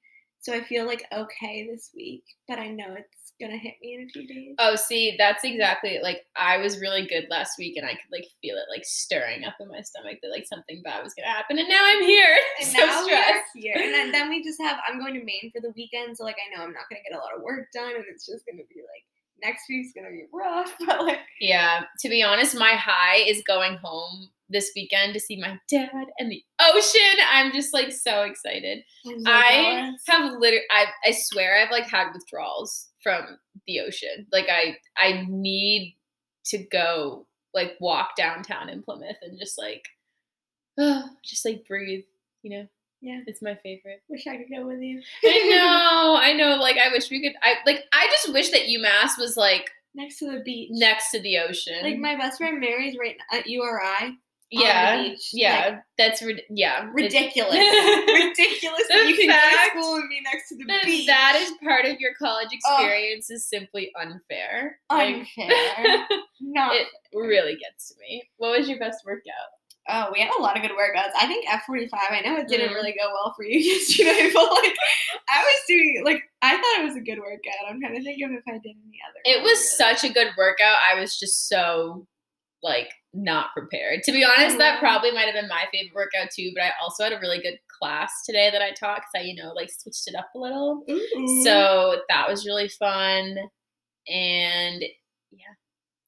So 0.45 0.53
I 0.53 0.63
feel 0.63 0.86
like 0.86 1.03
okay 1.12 1.68
this 1.68 1.89
week, 1.95 2.21
but 2.47 2.59
I 2.59 2.69
know 2.69 2.94
it's 2.94 3.33
gonna 3.42 3.57
hit 3.57 3.74
me 3.81 3.95
in 3.95 4.01
a 4.06 4.09
few 4.13 4.27
days. 4.27 4.53
Oh, 4.59 4.75
see, 4.75 5.15
that's 5.18 5.44
exactly 5.44 5.97
like 6.03 6.21
I 6.36 6.57
was 6.57 6.80
really 6.80 7.07
good 7.07 7.25
last 7.31 7.57
week, 7.57 7.77
and 7.77 7.86
I 7.88 7.94
could 7.94 8.11
like 8.11 8.28
feel 8.44 8.54
it 8.56 8.69
like 8.69 8.85
stirring 8.85 9.44
up 9.44 9.56
in 9.59 9.69
my 9.69 9.81
stomach 9.81 10.19
that 10.21 10.30
like 10.30 10.45
something 10.45 10.83
bad 10.83 11.04
was 11.04 11.16
gonna 11.16 11.33
happen, 11.33 11.57
and 11.57 11.68
now 11.68 11.81
I'm 11.81 12.04
here. 12.04 12.37
and 12.59 12.69
so 12.69 12.78
now 12.78 13.02
we're 13.02 13.06
stressed. 13.06 13.49
here. 13.56 13.73
And 13.75 13.92
then, 13.92 14.11
then 14.11 14.30
we 14.30 14.44
just 14.44 14.61
have 14.61 14.78
I'm 14.87 14.99
going 14.99 15.16
to 15.16 15.25
Maine 15.25 15.49
for 15.52 15.61
the 15.61 15.73
weekend, 15.75 16.16
so 16.16 16.23
like 16.23 16.37
I 16.37 16.56
know 16.56 16.64
I'm 16.64 16.73
not 16.73 16.83
gonna 16.92 17.02
get 17.02 17.18
a 17.18 17.19
lot 17.19 17.35
of 17.35 17.42
work 17.42 17.66
done, 17.73 17.95
and 17.95 18.06
it's 18.07 18.28
just 18.28 18.45
gonna 18.45 18.61
be 18.69 18.81
like 18.85 19.04
next 19.42 19.64
week's 19.68 19.94
gonna 19.95 20.11
be 20.11 20.25
rough. 20.31 20.71
But 20.85 21.02
like 21.06 21.21
Yeah, 21.42 21.85
to 22.02 22.07
be 22.07 22.21
honest, 22.21 22.54
my 22.54 22.75
high 22.75 23.18
is 23.25 23.42
going 23.47 23.80
home 23.83 24.30
this 24.56 24.71
weekend 24.76 25.14
to 25.14 25.19
see 25.19 25.40
my 25.40 25.59
dad 25.69 25.90
and 26.18 26.31
the 26.31 26.42
ocean. 26.59 27.19
I'm 27.30 27.52
just 27.52 27.74
like 27.74 27.92
so 27.92 28.21
excited. 28.21 28.83
oh 29.06 29.24
I 29.26 29.92
have 30.07 30.31
literally, 30.31 30.64
I, 30.71 30.85
I 31.06 31.12
swear, 31.12 31.62
I've 31.62 31.71
like 31.71 31.90
had 31.90 32.14
withdrawals 32.14 32.88
from 33.04 33.38
the 33.68 33.81
ocean. 33.81 34.28
Like 34.31 34.47
I, 34.50 34.78
I 34.97 35.26
need 35.28 35.97
to 36.45 36.59
go 36.71 37.28
like 37.54 37.76
walk 37.81 38.16
downtown 38.16 38.69
in 38.69 38.81
Plymouth 38.81 39.18
and 39.21 39.38
just 39.38 39.57
like, 39.57 39.83
oh, 40.80 41.09
just 41.24 41.45
like 41.45 41.68
breathe. 41.68 42.06
You 42.44 42.57
know, 42.57 42.68
yeah. 43.02 43.21
it's 43.28 43.42
my 43.42 43.56
favorite. 43.56 44.04
Wish 44.07 44.28
I 44.28 44.38
could 44.38 44.56
go 44.56 44.66
with 44.68 44.80
you. 44.80 45.02
I 45.24 45.50
know, 45.50 46.16
I 46.21 46.33
know. 46.33 46.56
Like 46.62 46.78
I 46.78 46.92
wish 46.92 47.09
we 47.09 47.21
could. 47.21 47.35
I 47.44 47.56
like. 47.66 47.83
I 47.92 48.07
just 48.12 48.31
wish 48.31 48.50
that 48.52 48.68
UMass 48.68 49.18
was 49.18 49.35
like 49.35 49.69
Next 49.95 50.19
to 50.19 50.30
the 50.30 50.42
beach. 50.42 50.69
next 50.71 51.12
to 51.12 51.21
the 51.21 51.40
ocean. 51.40 51.81
Like 51.81 51.97
my 51.97 52.16
best 52.18 52.38
friend 52.38 52.59
Mary's 52.59 52.97
right 53.00 53.16
at 53.31 53.47
URI. 53.47 54.18
Yeah, 54.52 55.14
yeah. 55.33 55.80
that's 55.97 56.21
rid- 56.21 56.44
yeah. 56.49 56.90
Ridiculous. 56.94 57.54
Ridiculous 57.56 58.83
that 58.90 59.06
you 59.07 59.16
can 59.16 59.30
fact 59.30 59.73
go 59.73 59.80
to 59.80 59.83
school 59.83 59.95
and 59.95 60.09
be 60.09 60.21
next 60.21 60.49
to 60.49 60.56
the 60.57 60.66
that 60.66 60.85
beach. 60.85 61.07
that 61.07 61.35
is 61.42 61.52
part 61.64 61.85
of 61.85 61.99
your 61.99 62.14
college 62.16 62.49
experience 62.52 63.30
is 63.30 63.47
simply 63.47 63.92
unfair. 63.99 64.80
Like, 64.90 65.16
unfair. 65.37 66.06
Not 66.42 66.75
it 66.75 66.87
really 67.14 67.56
gets 67.57 67.90
to 67.90 67.95
me. 67.99 68.23
What 68.37 68.57
was 68.57 68.69
your 68.69 68.80
best 68.80 69.04
workout? 69.06 69.23
Oh, 69.87 70.09
we 70.11 70.19
had 70.19 70.31
a 70.37 70.42
lot 70.42 70.56
of 70.57 70.64
good 70.64 70.71
workouts. 70.71 71.11
I 71.16 71.28
think 71.28 71.45
F45, 71.47 71.90
I 71.94 72.21
know 72.21 72.37
it 72.37 72.47
didn't 72.47 72.69
Mhm. 72.71 72.73
really 72.73 72.95
go 72.99 73.07
well 73.14 73.33
for 73.35 73.45
you 73.45 73.59
yesterday, 73.71 74.31
but 74.33 74.52
like 74.52 74.73
I 75.30 75.44
was 75.44 75.61
doing 75.68 76.02
like 76.06 76.23
I 76.42 76.56
thought 76.56 76.81
it 76.81 76.85
was 76.85 76.95
a 76.95 77.02
good 77.02 77.19
workout. 77.19 77.69
I'm 77.69 77.80
trying 77.80 77.95
to 77.95 78.04
think 78.04 78.21
of 78.23 78.31
if 78.31 78.44
I 78.47 78.54
did 78.54 78.75
any 78.87 78.99
other. 79.07 79.19
It 79.25 79.44
was 79.44 79.78
such 79.78 80.04
a 80.04 80.11
good 80.14 80.30
workout. 80.37 80.78
I 80.92 80.99
was 80.99 81.19
just 81.19 81.47
so 81.47 82.07
like 82.64 82.90
not 83.16 83.54
prepared. 83.54 84.04
To 84.04 84.12
be 84.12 84.24
honest, 84.26 84.57
that 84.57 84.76
Mhm. 84.78 84.80
probably 84.80 85.12
might 85.12 85.26
have 85.26 85.34
been 85.34 85.48
my 85.48 85.66
favorite 85.72 85.95
workout 85.95 86.30
too. 86.31 86.52
But 86.54 86.64
I 86.66 86.72
also 86.81 87.04
had 87.06 87.14
a 87.14 87.19
really 87.19 87.40
good 87.42 87.57
class 87.68 88.12
today 88.26 88.50
that 88.52 88.62
I 88.62 88.72
taught 88.72 88.98
because 88.98 89.12
I, 89.16 89.22
you 89.22 89.36
know, 89.42 89.54
like 89.54 89.69
switched 89.72 90.07
it 90.07 90.16
up 90.16 90.30
a 90.36 90.38
little. 90.40 90.84
Ooh. 90.90 91.44
So 91.44 92.02
that 92.10 92.28
was 92.30 92.45
really 92.45 92.68
fun. 92.68 93.38
And 94.07 94.81
yeah, 95.31 95.54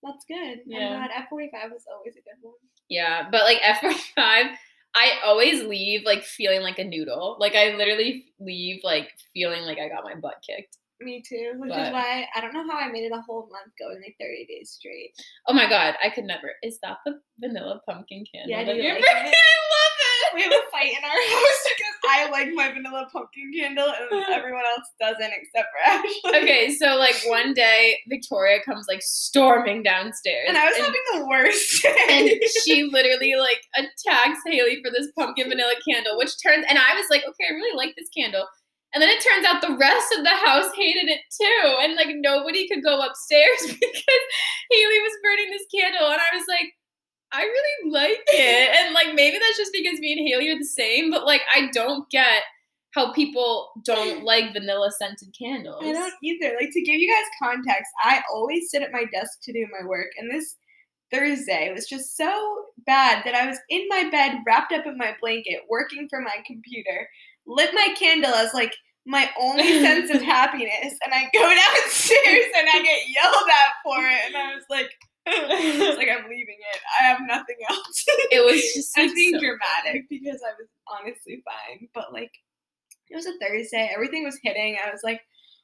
That's 0.03 0.25
good. 0.25 0.59
Yeah. 0.65 0.89
I'm 1.01 1.07
glad 1.09 1.11
F45 1.31 1.71
was 1.71 1.85
always 1.91 2.15
a 2.15 2.21
good 2.21 2.37
one. 2.41 2.53
Yeah, 2.89 3.29
but 3.31 3.43
like 3.43 3.57
F45, 3.61 4.57
I 4.95 5.19
always 5.25 5.63
leave 5.63 6.03
like 6.05 6.23
feeling 6.23 6.61
like 6.61 6.79
a 6.79 6.83
noodle. 6.83 7.35
Like 7.39 7.55
I 7.55 7.75
literally 7.75 8.31
leave 8.39 8.81
like 8.83 9.11
feeling 9.33 9.63
like 9.63 9.79
I 9.79 9.89
got 9.89 10.03
my 10.03 10.15
butt 10.15 10.35
kicked. 10.47 10.77
Me 10.99 11.21
too. 11.21 11.53
Which 11.57 11.69
But- 11.69 11.79
is 11.87 11.93
why 11.93 12.27
I 12.35 12.41
don't 12.41 12.53
know 12.53 12.67
how 12.69 12.77
I 12.79 12.91
made 12.91 13.03
it 13.05 13.11
a 13.11 13.21
whole 13.21 13.47
month 13.51 13.71
going 13.79 14.01
like 14.01 14.15
30 14.19 14.45
days 14.47 14.71
straight. 14.71 15.13
Oh 15.47 15.53
my 15.53 15.69
god, 15.69 15.95
I 16.03 16.09
could 16.09 16.23
never. 16.25 16.51
Is 16.63 16.79
that 16.81 16.97
the 17.05 17.19
vanilla 17.39 17.81
pumpkin 17.87 18.23
candle? 18.33 18.49
Yeah, 18.49 18.63
that 18.63 18.71
do 18.73 18.77
you 18.77 18.83
you're 18.83 18.93
like 18.95 19.03
it? 19.05 19.35
I 19.35 20.35
We 20.35 20.41
have 20.43 20.51
a 20.51 20.71
fight 20.71 20.89
in 20.91 21.03
our 21.03 21.09
house 21.35 21.63
because 21.69 21.95
I 22.09 22.29
like 22.31 22.49
my 22.53 22.71
vanilla 22.71 23.07
pumpkin 23.13 23.51
candle 23.57 23.87
and 23.87 24.23
everyone 24.33 24.63
else 24.65 24.87
doesn't 24.99 25.31
except 25.33 25.67
for 25.71 25.89
Ashley. 25.91 26.41
Okay, 26.41 26.75
so 26.75 26.95
like 26.95 27.15
one 27.27 27.53
day 27.53 27.99
Victoria 28.09 28.59
comes 28.63 28.85
like 28.89 29.01
storming 29.01 29.83
downstairs, 29.83 30.45
And 30.47 30.57
I 30.57 30.65
was 30.65 30.77
having 30.77 31.01
the 31.13 31.27
worst 31.27 31.81
day. 31.83 31.95
and 32.09 32.41
she 32.65 32.83
literally 32.91 33.35
like 33.35 33.61
attacks 33.75 34.39
Haley 34.45 34.81
for 34.83 34.91
this 34.91 35.11
pumpkin 35.17 35.47
vanilla 35.47 35.73
candle, 35.87 36.17
which 36.17 36.31
turns 36.43 36.65
and 36.67 36.77
I 36.77 36.93
was 36.95 37.05
like, 37.09 37.21
okay, 37.21 37.45
I 37.49 37.53
really 37.53 37.75
like 37.77 37.95
this 37.95 38.09
candle. 38.15 38.47
And 38.93 39.01
then 39.01 39.09
it 39.09 39.21
turns 39.21 39.45
out 39.45 39.61
the 39.61 39.77
rest 39.77 40.13
of 40.17 40.23
the 40.23 40.29
house 40.29 40.71
hated 40.75 41.09
it 41.09 41.21
too. 41.29 41.77
And 41.81 41.95
like 41.95 42.15
nobody 42.15 42.67
could 42.67 42.83
go 42.83 42.99
upstairs 42.99 43.61
because 43.61 44.23
Haley 44.71 44.99
was 45.01 45.13
burning 45.23 45.51
this 45.51 45.67
candle. 45.73 46.07
And 46.11 46.21
I 46.21 46.35
was 46.35 46.45
like, 46.47 46.73
I 47.31 47.43
really 47.43 47.91
like 47.91 48.23
it. 48.27 48.75
And 48.85 48.93
like 48.93 49.13
maybe 49.13 49.37
that's 49.37 49.57
just 49.57 49.73
because 49.73 49.99
me 49.99 50.13
and 50.13 50.27
Haley 50.27 50.49
are 50.49 50.57
the 50.57 50.65
same, 50.65 51.11
but 51.11 51.25
like 51.25 51.41
I 51.53 51.69
don't 51.73 52.09
get 52.09 52.43
how 52.91 53.11
people 53.13 53.69
don't 53.83 54.23
like 54.23 54.53
vanilla 54.53 54.91
scented 54.91 55.35
candles. 55.37 55.83
I 55.83 55.91
don't 55.91 56.13
either. 56.23 56.55
Like 56.59 56.71
to 56.71 56.81
give 56.81 56.95
you 56.95 57.11
guys 57.13 57.25
context, 57.41 57.91
I 58.01 58.21
always 58.31 58.69
sit 58.69 58.81
at 58.81 58.91
my 58.91 59.05
desk 59.11 59.39
to 59.43 59.53
do 59.53 59.67
my 59.77 59.85
work, 59.85 60.07
and 60.17 60.31
this 60.31 60.55
Thursday 61.11 61.71
was 61.73 61.87
just 61.87 62.17
so 62.17 62.65
bad 62.85 63.23
that 63.25 63.35
I 63.35 63.47
was 63.47 63.57
in 63.69 63.85
my 63.89 64.09
bed, 64.09 64.39
wrapped 64.45 64.71
up 64.73 64.85
in 64.85 64.97
my 64.97 65.15
blanket, 65.21 65.61
working 65.69 66.07
for 66.09 66.21
my 66.21 66.37
computer, 66.45 67.07
lit 67.45 67.73
my 67.73 67.95
candle 67.97 68.33
as 68.33 68.53
like 68.53 68.73
my 69.05 69.29
only 69.39 69.63
sense 69.81 70.09
of 70.13 70.21
happiness, 70.21 70.93
and 71.03 71.13
I 71.13 71.29
go 71.33 71.39
downstairs 71.41 72.45
and 72.57 72.67
I 72.73 72.81
get 72.83 73.01
yelled 73.07 73.49
at 73.49 73.73
for 73.83 73.97
it, 73.99 74.19
and 74.27 74.35
I 74.37 74.55
was 74.55 74.63
like. 74.69 74.91
it's 75.29 75.97
like 75.97 76.07
I'm 76.07 76.23
leaving 76.29 76.55
it. 76.73 76.79
I 77.01 77.03
have 77.03 77.19
nothing 77.27 77.57
else. 77.69 78.05
It 78.31 78.45
was 78.45 78.61
just 78.73 78.97
I 78.97 79.13
being 79.13 79.33
so- 79.33 79.41
dramatic 79.41 80.07
because 80.09 80.41
I 80.41 80.53
was 80.57 80.69
honestly 80.87 81.43
fine. 81.43 81.89
But 81.93 82.13
like, 82.13 82.31
it 83.09 83.15
was 83.17 83.25
a 83.25 83.33
Thursday. 83.37 83.91
Everything 83.93 84.23
was 84.23 84.39
hitting. 84.41 84.77
I 84.81 84.89
was 84.89 85.01
like, 85.03 85.19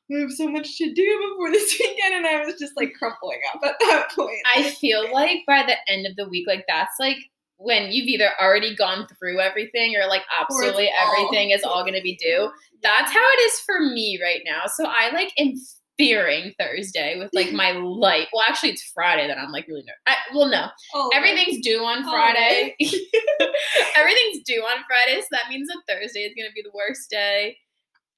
we 0.10 0.20
have 0.22 0.32
so 0.32 0.48
much 0.50 0.78
to 0.78 0.94
do 0.94 1.30
before 1.32 1.52
this 1.52 1.78
weekend, 1.80 2.16
and 2.16 2.28
I 2.28 2.46
was 2.46 2.56
just 2.60 2.74
like 2.76 2.94
crumpling 2.98 3.40
up 3.54 3.62
at 3.64 3.76
that 3.80 4.08
point. 4.16 4.38
I 4.56 4.64
feel 4.72 5.12
like 5.14 5.40
by 5.48 5.64
the 5.64 5.76
end 5.92 6.06
of 6.08 6.16
the 6.16 6.28
week, 6.30 6.46
like 6.48 6.66
that's 6.68 6.96
like 7.00 7.18
when 7.58 7.92
you've 7.92 8.08
either 8.08 8.30
already 8.42 8.76
gone 8.76 9.08
through 9.18 9.40
everything 9.40 9.96
or 9.96 10.08
like 10.08 10.24
absolutely 10.40 10.90
all- 10.90 11.14
everything 11.16 11.52
is 11.52 11.64
all 11.64 11.86
gonna 11.86 12.02
be 12.02 12.18
due. 12.18 12.50
That's 12.82 13.12
how 13.12 13.24
it 13.24 13.42
is 13.44 13.60
for 13.66 13.80
me 13.80 14.20
right 14.22 14.42
now. 14.46 14.64
So 14.68 14.86
I 14.86 15.12
like 15.14 15.32
am 15.38 15.54
fearing 15.98 16.52
Thursday 16.60 17.18
with 17.20 17.30
like 17.34 17.54
my 17.54 17.72
light. 17.72 18.28
Well, 18.34 18.44
actually, 18.48 18.72
it's 18.72 18.92
Friday 18.94 19.28
that 19.28 19.38
I'm 19.38 19.52
like 19.52 19.68
really 19.68 19.82
nervous. 19.84 20.02
I, 20.08 20.16
well, 20.36 20.48
no, 20.50 20.66
Oh, 20.94 21.10
everything's 21.14 21.64
due 21.64 21.80
on 21.86 22.04
Oh, 22.06 22.12
Friday. 22.12 22.76
everything's 23.98 24.44
due 24.46 24.62
on 24.62 24.84
Friday, 24.88 25.22
so 25.22 25.28
that 25.32 25.50
means 25.50 25.68
that 25.70 25.82
Thursday 25.88 26.22
is 26.22 26.34
gonna 26.38 26.52
be 26.54 26.62
the 26.64 26.72
worst 26.74 27.10
day. 27.10 27.58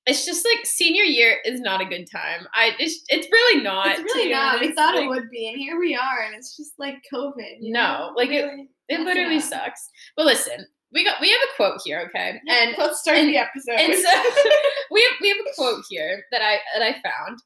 It's 0.07 0.25
just 0.25 0.45
like 0.45 0.65
senior 0.65 1.03
year 1.03 1.38
is 1.45 1.59
not 1.62 1.81
a 1.81 1.85
good 1.85 2.05
time. 2.12 2.47
I 2.53 2.71
it's, 2.79 3.03
it's 3.09 3.27
really 3.31 3.63
not. 3.63 3.88
It's 3.88 4.01
really 4.13 4.29
not. 4.31 4.59
We 4.59 4.67
honest. 4.67 4.77
thought 4.77 4.95
it 4.95 5.07
would 5.07 5.29
be, 5.31 5.47
and 5.50 5.57
here 5.57 5.79
we 5.79 5.95
are, 5.95 6.24
and 6.25 6.35
it's 6.35 6.55
just 6.55 6.74
like 6.77 6.95
COVID. 7.13 7.57
you 7.59 7.71
No, 7.74 7.81
know? 7.81 8.13
like, 8.15 8.29
it- 8.29 8.43
Really 8.45 8.67
It 8.89 9.00
literally 9.00 9.38
up. 9.38 9.41
sucks. 9.43 9.89
But 10.15 10.27
listen, 10.27 10.63
we 10.93 11.03
got 11.03 11.19
we 11.19 11.29
have 11.31 11.39
a 11.41 11.55
quote 11.55 11.81
here, 11.83 12.01
okay? 12.07 12.39
And 12.47 12.75
let's 12.77 13.00
start 13.01 13.17
and- 13.17 13.29
the 13.29 13.38
episode. 13.38 13.79
and 13.79 13.95
so 13.95 14.09
we 14.91 15.01
have 15.01 15.13
we 15.21 15.29
have 15.29 15.38
a 15.39 15.55
quote 15.55 15.83
here 15.89 16.24
that 16.31 16.41
I 16.43 16.59
that 16.77 16.83
I 16.83 16.93
found. 17.01 17.39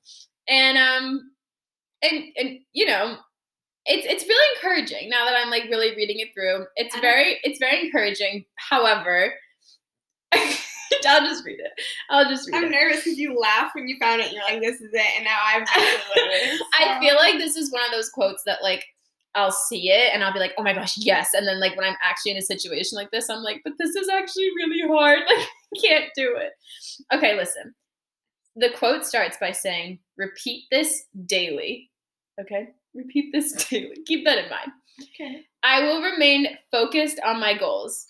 And 0.50 0.78
um 0.78 1.32
and 2.04 2.24
and 2.36 2.60
you 2.74 2.86
know, 2.86 3.16
it's 3.86 4.06
it's 4.06 4.28
really 4.28 4.56
encouraging 4.58 5.10
now 5.10 5.24
that 5.24 5.36
I'm 5.38 5.50
like 5.50 5.64
really 5.70 5.96
reading 5.96 6.20
it 6.20 6.34
through. 6.34 6.66
It's 6.76 6.98
very 7.00 7.40
it's 7.44 7.58
very 7.60 7.86
encouraging. 7.86 8.44
However, 8.58 9.34
I'll 11.08 11.26
just 11.26 11.46
read 11.46 11.60
it. 11.60 11.72
I'll 12.10 12.30
just 12.30 12.50
read 12.52 12.58
I'm 12.58 12.66
it. 12.66 12.72
nervous 12.72 13.04
because 13.04 13.18
you 13.18 13.38
laughed 13.40 13.76
when 13.76 13.88
you 13.88 13.98
found 14.00 14.22
it. 14.22 14.28
And 14.28 14.34
you're 14.36 14.44
like, 14.44 14.62
"This 14.62 14.82
is 14.82 14.92
it," 14.94 15.16
and 15.16 15.26
now 15.26 15.38
I've 15.44 15.62
it. 15.76 16.62
I 16.80 17.00
feel 17.00 17.16
like 17.16 17.38
this 17.38 17.56
is 17.56 17.72
one 17.72 17.84
of 17.86 17.92
those 17.92 18.10
quotes 18.10 18.44
that 18.46 18.64
like 18.64 18.86
I'll 19.36 19.52
see 19.52 19.92
it 19.92 20.12
and 20.14 20.24
I'll 20.24 20.34
be 20.34 20.40
like, 20.40 20.54
oh 20.58 20.64
my 20.64 20.74
gosh, 20.74 20.98
yes. 20.98 21.34
And 21.34 21.48
then 21.48 21.60
like 21.60 21.76
when 21.78 21.86
I'm 21.86 21.96
actually 22.04 22.32
in 22.32 22.38
a 22.38 22.42
situation 22.42 22.96
like 22.96 23.12
this, 23.12 23.30
I'm 23.30 23.44
like, 23.44 23.62
but 23.64 23.74
this 23.78 23.96
is 23.96 24.10
actually 24.10 24.50
really 24.56 24.88
hard. 24.88 25.20
Like 25.30 25.38
I 25.86 25.88
can't 25.88 26.10
do 26.16 26.36
it. 26.36 26.54
Okay, 27.14 27.36
listen. 27.36 27.76
The 28.56 28.72
quote 28.72 29.06
starts 29.06 29.38
by 29.40 29.52
saying, 29.52 30.00
repeat 30.18 30.64
this 30.72 31.04
daily. 31.28 31.92
Okay? 32.42 32.70
Repeat 32.96 33.32
this 33.32 33.52
daily. 33.70 33.98
Keep 34.08 34.26
that 34.26 34.40
in 34.40 34.50
mind. 34.50 34.72
okay. 35.04 35.46
I 35.62 35.84
will 35.84 36.02
remain 36.02 36.48
focused 36.72 37.20
on 37.24 37.40
my 37.40 37.56
goals. 37.56 38.08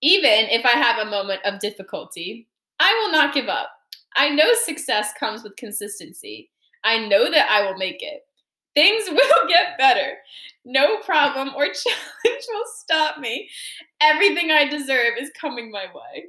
Even 0.00 0.46
if 0.50 0.64
I 0.64 0.70
have 0.70 0.98
a 0.98 1.10
moment 1.10 1.40
of 1.44 1.60
difficulty, 1.60 2.46
I 2.78 2.92
will 3.02 3.12
not 3.12 3.34
give 3.34 3.48
up. 3.48 3.70
I 4.16 4.30
know 4.30 4.52
success 4.64 5.12
comes 5.18 5.42
with 5.42 5.56
consistency. 5.56 6.50
I 6.84 7.06
know 7.06 7.30
that 7.30 7.50
I 7.50 7.64
will 7.66 7.76
make 7.76 8.02
it. 8.02 8.22
Things 8.74 9.04
will 9.10 9.48
get 9.48 9.78
better. 9.78 10.14
No 10.64 10.98
problem 10.98 11.50
or 11.56 11.64
challenge 11.72 12.44
will 12.48 12.64
stop 12.76 13.18
me. 13.18 13.48
Everything 14.00 14.50
I 14.50 14.68
deserve 14.68 15.14
is 15.18 15.30
coming 15.40 15.70
my 15.70 15.86
way. 15.94 16.26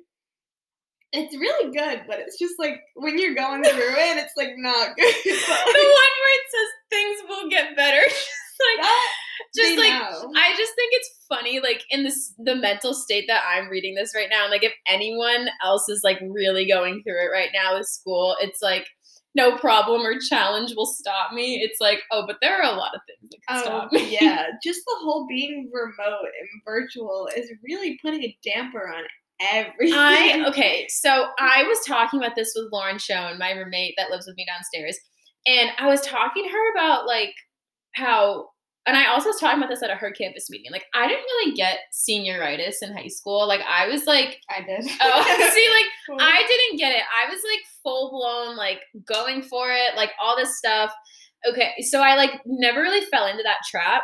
It's 1.12 1.36
really 1.36 1.74
good, 1.76 2.04
but 2.08 2.20
it's 2.20 2.38
just 2.38 2.54
like 2.60 2.82
when 2.96 3.18
you're 3.18 3.34
going 3.36 3.64
through 3.66 3.74
it, 3.80 4.18
it's 4.18 4.38
like 4.38 4.54
not 4.58 4.96
good. 4.96 5.16
The 5.26 5.32
one 5.32 6.14
where 6.22 6.40
it 6.40 6.46
says 6.52 6.70
things 6.90 7.20
will 7.28 7.50
get 7.50 7.76
better. 7.76 7.98
like 8.02 8.82
That 8.82 9.14
just 9.56 9.76
they 9.76 9.78
like 9.78 9.94
know. 9.94 10.32
I 10.36 10.56
just 10.58 10.74
think 10.76 10.92
it's 10.94 11.26
funny, 11.28 11.60
like 11.60 11.84
in 11.90 12.04
this 12.04 12.34
the 12.38 12.56
mental 12.56 12.94
state 12.94 13.26
that 13.28 13.44
I'm 13.48 13.70
reading 13.70 13.96
this 13.96 14.14
right 14.16 14.30
now. 14.30 14.44
And 14.44 14.52
like 14.52 14.64
if 14.64 14.74
anyone 14.88 15.50
else 15.64 15.88
is 15.90 16.02
like 16.04 16.20
really 16.22 16.68
going 16.68 17.04
through 17.04 17.24
it 17.24 17.32
right 17.32 17.50
now 17.54 17.78
with 17.78 17.88
school, 17.88 18.36
it's 18.42 18.62
like 18.62 18.88
no 19.36 19.58
problem 19.58 20.02
or 20.02 20.16
challenge 20.20 20.74
will 20.76 20.88
stop 20.88 21.34
me. 21.34 21.62
It's 21.62 21.80
like, 21.80 22.00
oh, 22.12 22.26
but 22.26 22.38
there 22.42 22.58
are 22.58 22.74
a 22.74 22.76
lot 22.76 22.96
of 22.96 23.02
things 23.08 23.30
that 23.32 23.40
can 23.48 23.58
Oh 23.58 23.62
stop 23.64 23.92
me. 23.92 24.18
yeah, 24.20 24.48
just 24.64 24.82
the 24.86 24.98
whole 25.02 25.28
being 25.28 25.70
remote 25.72 26.24
and 26.24 26.62
virtual 26.66 27.30
is 27.36 27.52
really 27.64 27.98
putting 28.02 28.24
a 28.24 28.38
damper 28.44 28.92
on 28.94 29.04
everything. 29.40 29.98
I 29.98 30.46
okay, 30.50 30.88
so 30.90 31.28
I 31.40 31.64
was 31.64 31.80
talking 31.86 32.20
about 32.20 32.36
this 32.36 32.52
with 32.56 32.72
Lauren 32.72 32.98
Schoen, 32.98 33.38
my 33.38 33.52
roommate 33.52 33.94
that 33.98 34.10
lives 34.10 34.26
with 34.26 34.36
me 34.36 34.46
downstairs, 34.46 34.98
and 35.46 35.70
I 35.78 35.88
was 35.88 36.02
talking 36.02 36.44
to 36.44 36.50
her 36.50 36.72
about 36.74 37.06
like 37.06 37.34
how, 37.94 38.50
and 38.90 38.98
I 38.98 39.06
also 39.06 39.30
was 39.30 39.40
talking 39.40 39.60
about 39.60 39.70
this 39.70 39.84
at 39.84 39.92
a 39.92 39.96
her 39.96 40.12
campus 40.12 40.50
meeting. 40.50 40.72
Like 40.72 40.86
I 40.96 41.08
didn't 41.08 41.22
really 41.22 41.54
get 41.54 41.78
senioritis 41.94 42.78
in 42.82 42.92
high 42.92 43.08
school. 43.08 43.48
Like 43.48 43.62
I 43.62 43.88
was 43.88 44.08
like, 44.08 44.38
I 44.50 44.62
did. 44.62 44.84
oh, 45.02 45.52
see, 45.54 46.18
like 46.18 46.20
I 46.22 46.44
didn't 46.48 46.80
get 46.80 46.96
it. 46.96 47.04
I 47.16 47.30
was 47.30 47.40
like 47.44 47.62
full 47.84 48.10
blown, 48.10 48.58
like 48.58 48.82
going 49.06 49.44
for 49.44 49.70
it, 49.70 49.96
like 49.96 50.10
all 50.20 50.36
this 50.36 50.58
stuff. 50.58 50.92
Okay, 51.48 51.74
so 51.82 52.02
I 52.02 52.16
like 52.16 52.42
never 52.48 52.82
really 52.82 53.06
fell 53.06 53.28
into 53.28 53.44
that 53.44 53.60
trap. 53.70 54.02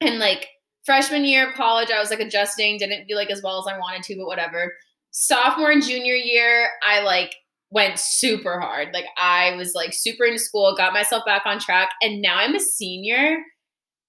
And 0.00 0.18
like 0.18 0.48
freshman 0.84 1.24
year 1.24 1.48
of 1.48 1.54
college, 1.54 1.92
I 1.92 2.00
was 2.00 2.10
like 2.10 2.20
adjusting, 2.20 2.78
didn't 2.78 3.06
do 3.06 3.14
like 3.14 3.30
as 3.30 3.42
well 3.44 3.60
as 3.60 3.72
I 3.72 3.78
wanted 3.78 4.02
to, 4.04 4.16
but 4.16 4.26
whatever. 4.26 4.72
Sophomore 5.12 5.70
and 5.70 5.84
junior 5.84 6.14
year, 6.14 6.68
I 6.82 7.02
like 7.02 7.36
went 7.70 8.00
super 8.00 8.58
hard. 8.58 8.88
Like 8.92 9.06
I 9.16 9.54
was 9.54 9.72
like 9.74 9.92
super 9.92 10.24
into 10.24 10.40
school, 10.40 10.74
got 10.76 10.92
myself 10.92 11.22
back 11.24 11.42
on 11.46 11.60
track, 11.60 11.90
and 12.02 12.20
now 12.20 12.38
I'm 12.38 12.56
a 12.56 12.60
senior. 12.60 13.36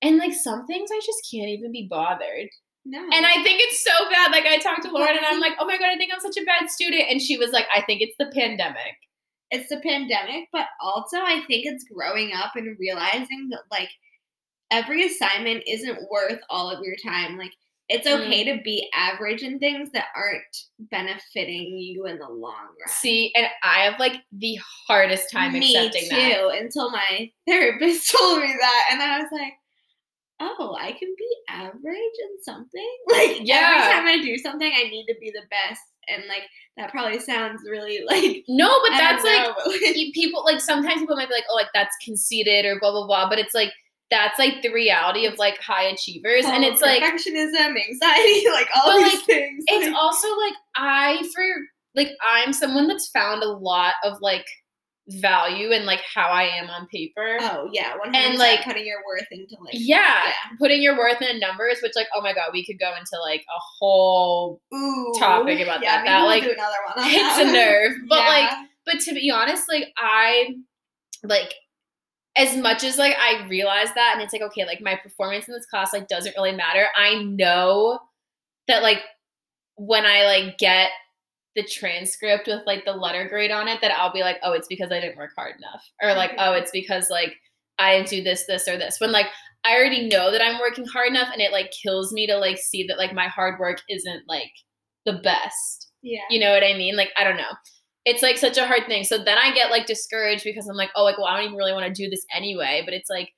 And 0.01 0.17
like 0.17 0.33
some 0.33 0.65
things 0.67 0.89
I 0.91 0.99
just 1.05 1.27
can't 1.31 1.49
even 1.49 1.71
be 1.71 1.87
bothered. 1.89 2.49
no. 2.85 2.99
And 2.99 3.25
I 3.25 3.43
think 3.43 3.61
it's 3.61 3.83
so 3.83 3.91
bad. 4.09 4.31
Like 4.31 4.45
I 4.45 4.57
talked 4.57 4.83
to 4.83 4.91
Lauren 4.91 5.15
and 5.17 5.25
I'm 5.25 5.39
like, 5.39 5.53
oh 5.59 5.65
my 5.65 5.77
god, 5.77 5.89
I 5.89 5.97
think 5.97 6.11
I'm 6.13 6.19
such 6.19 6.37
a 6.41 6.45
bad 6.45 6.69
student. 6.69 7.03
And 7.09 7.21
she 7.21 7.37
was 7.37 7.51
like, 7.51 7.67
I 7.73 7.81
think 7.81 8.01
it's 8.01 8.15
the 8.17 8.31
pandemic. 8.33 8.95
it's 9.51 9.69
the 9.69 9.79
pandemic, 9.81 10.47
but 10.53 10.65
also 10.81 11.17
I 11.17 11.43
think 11.47 11.65
it's 11.65 11.83
growing 11.83 12.31
up 12.33 12.55
and 12.55 12.77
realizing 12.79 13.49
that 13.51 13.63
like 13.69 13.89
every 14.71 15.05
assignment 15.05 15.63
isn't 15.67 15.99
worth 16.09 16.39
all 16.49 16.71
of 16.71 16.83
your 16.83 16.95
time. 17.05 17.37
Like 17.37 17.51
it's 17.89 18.07
Mm. 18.07 18.21
okay 18.21 18.43
to 18.45 18.61
be 18.63 18.89
average 18.95 19.43
in 19.43 19.59
things 19.59 19.91
that 19.91 20.05
aren't 20.15 20.55
benefiting 20.89 21.77
you 21.77 22.05
in 22.05 22.17
the 22.19 22.29
long 22.29 22.53
run. 22.79 22.87
See, 22.87 23.33
and 23.35 23.47
I 23.63 23.79
have 23.83 23.99
like 23.99 24.21
the 24.31 24.57
hardest 24.87 25.29
time 25.31 25.51
Me 25.53 25.75
accepting 25.75 26.09
too, 26.09 26.15
that. 26.15 26.57
until 26.61 26.89
my 26.91 27.29
therapist 27.47 28.09
told 28.17 28.39
me 28.41 28.55
that, 28.59 28.85
and 28.91 29.01
I 29.01 29.19
was 29.19 29.29
like, 29.33 29.53
"Oh, 30.41 30.75
I 30.79 30.91
can 30.93 31.13
be 31.17 31.35
average 31.49 31.95
in 31.95 32.43
something." 32.43 32.95
Like 33.11 33.39
Yeah. 33.41 33.73
every 33.75 33.93
time 33.93 34.07
I 34.07 34.21
do 34.23 34.37
something, 34.37 34.71
I 34.75 34.83
need 34.89 35.05
to 35.07 35.15
be 35.21 35.29
the 35.31 35.43
best, 35.49 35.81
and 36.07 36.23
like 36.27 36.43
that 36.77 36.89
probably 36.91 37.19
sounds 37.19 37.61
really 37.69 38.01
like. 38.07 38.43
No, 38.49 38.67
but 38.83 38.93
I 38.93 38.97
that's 38.97 39.23
like 39.23 39.43
know, 39.43 39.53
but, 39.65 39.67
like 39.67 39.95
you- 39.97 40.11
people 40.13 40.43
like 40.43 40.59
sometimes 40.61 41.01
people 41.01 41.15
might 41.15 41.29
be 41.29 41.35
like, 41.35 41.45
oh, 41.49 41.55
like 41.55 41.69
that's 41.73 41.95
conceited 42.03 42.65
or 42.65 42.79
blah 42.79 42.91
blah 42.91 43.05
blah. 43.07 43.29
But 43.29 43.39
it's 43.39 43.53
like 43.53 43.71
that's 44.09 44.37
like 44.37 44.61
the 44.61 44.73
reality 44.73 45.25
of 45.25 45.37
like 45.37 45.57
high 45.59 45.83
achievers, 45.85 46.45
and 46.45 46.63
it's 46.65 46.81
like 46.81 47.01
perfectionism, 47.01 47.75
anxiety, 47.79 48.43
like 48.51 48.67
all 48.75 48.97
these 48.99 49.13
like, 49.13 49.23
things. 49.23 49.63
it's 49.67 49.87
like, 49.87 49.95
also 49.95 50.27
like 50.37 50.53
I 50.75 51.23
for 51.33 51.45
like 51.95 52.09
I'm 52.25 52.51
someone 52.53 52.87
that's 52.87 53.07
found 53.09 53.43
a 53.43 53.47
lot 53.49 53.93
of 54.03 54.17
like 54.21 54.45
value 55.09 55.71
and 55.71 55.85
like 55.85 56.01
how 56.13 56.27
I 56.29 56.43
am 56.43 56.69
on 56.69 56.87
paper. 56.87 57.37
oh 57.41 57.69
yeah, 57.71 57.97
one 57.97 58.07
and, 58.07 58.15
hundred 58.15 58.39
like- 58.39 58.63
putting 58.63 58.85
your 58.85 58.99
worth 59.05 59.27
into 59.31 59.55
like 59.59 59.73
yeah, 59.73 59.97
yeah. 59.97 60.57
putting 60.59 60.81
your 60.81 60.97
worth 60.97 61.21
in 61.21 61.39
numbers, 61.39 61.79
which 61.81 61.93
like 61.95 62.07
oh 62.15 62.21
my 62.21 62.33
god, 62.33 62.49
we 62.53 62.65
could 62.65 62.79
go 62.79 62.91
into 62.97 63.19
like 63.21 63.41
a 63.41 63.59
whole 63.79 64.61
Ooh, 64.73 65.13
topic 65.17 65.59
about 65.59 65.81
yeah, 65.81 65.97
that. 65.97 66.05
That, 66.05 66.19
we'll 66.19 66.27
like, 66.27 66.43
another 66.43 66.75
one. 66.87 67.03
On 67.03 67.09
hits 67.09 67.37
a 67.39 67.51
nerve. 67.51 67.93
But 68.07 68.27
like 68.27 68.51
but 68.85 68.99
to 69.01 69.13
be 69.13 69.31
honest, 69.31 69.69
like 69.69 69.85
I 69.97 70.55
like 71.23 71.53
as 72.37 72.55
much 72.55 72.83
as 72.83 72.97
like 72.97 73.15
I 73.19 73.45
realize 73.47 73.93
that 73.95 74.11
and 74.13 74.21
it's 74.21 74.33
like 74.33 74.41
okay, 74.43 74.65
like 74.65 74.81
my 74.81 74.95
performance 74.95 75.47
in 75.47 75.53
this 75.53 75.65
class 75.65 75.93
like 75.93 76.07
doesn't 76.07 76.35
really 76.37 76.55
matter. 76.55 76.85
I 76.95 77.23
know 77.23 77.99
that 78.67 78.83
like 78.83 78.99
when 79.75 80.05
I 80.05 80.25
like 80.25 80.57
get 80.57 80.89
the 81.55 81.63
transcript 81.63 82.47
with 82.47 82.61
like 82.65 82.85
the 82.85 82.93
letter 82.93 83.27
grade 83.27 83.51
on 83.51 83.67
it 83.67 83.81
that 83.81 83.91
I'll 83.91 84.13
be 84.13 84.21
like, 84.21 84.37
"Oh, 84.43 84.53
it's 84.53 84.67
because 84.67 84.91
I 84.91 84.99
didn't 84.99 85.17
work 85.17 85.31
hard 85.35 85.55
enough." 85.57 85.83
Or 86.01 86.13
like, 86.13 86.31
"Oh, 86.37 86.53
it's 86.53 86.71
because 86.71 87.09
like 87.09 87.35
I 87.79 87.95
didn't 87.95 88.09
do 88.09 88.23
this 88.23 88.45
this 88.47 88.67
or 88.67 88.77
this." 88.77 88.99
When 88.99 89.11
like 89.11 89.27
I 89.65 89.75
already 89.75 90.07
know 90.07 90.31
that 90.31 90.41
I'm 90.43 90.59
working 90.59 90.85
hard 90.85 91.09
enough 91.09 91.29
and 91.31 91.41
it 91.41 91.51
like 91.51 91.71
kills 91.83 92.11
me 92.11 92.25
to 92.27 92.37
like 92.37 92.57
see 92.57 92.85
that 92.87 92.97
like 92.97 93.13
my 93.13 93.27
hard 93.27 93.59
work 93.59 93.81
isn't 93.89 94.23
like 94.27 94.51
the 95.05 95.13
best. 95.13 95.89
yeah, 96.01 96.21
You 96.29 96.39
know 96.39 96.51
what 96.51 96.63
I 96.63 96.73
mean? 96.73 96.95
Like, 96.95 97.09
I 97.17 97.23
don't 97.23 97.37
know. 97.37 97.51
It's 98.05 98.23
like 98.23 98.37
such 98.37 98.57
a 98.57 98.65
hard 98.65 98.87
thing. 98.87 99.03
So 99.03 99.17
then 99.23 99.37
I 99.37 99.53
get 99.53 99.69
like 99.69 99.85
discouraged 99.85 100.43
because 100.43 100.67
I'm 100.67 100.75
like, 100.75 100.89
oh, 100.95 101.03
like, 101.03 101.17
well, 101.17 101.27
I 101.27 101.37
don't 101.37 101.45
even 101.45 101.57
really 101.57 101.73
want 101.73 101.85
to 101.85 102.03
do 102.03 102.09
this 102.09 102.25
anyway. 102.33 102.81
But 102.83 102.95
it's 102.95 103.09
like, 103.09 103.29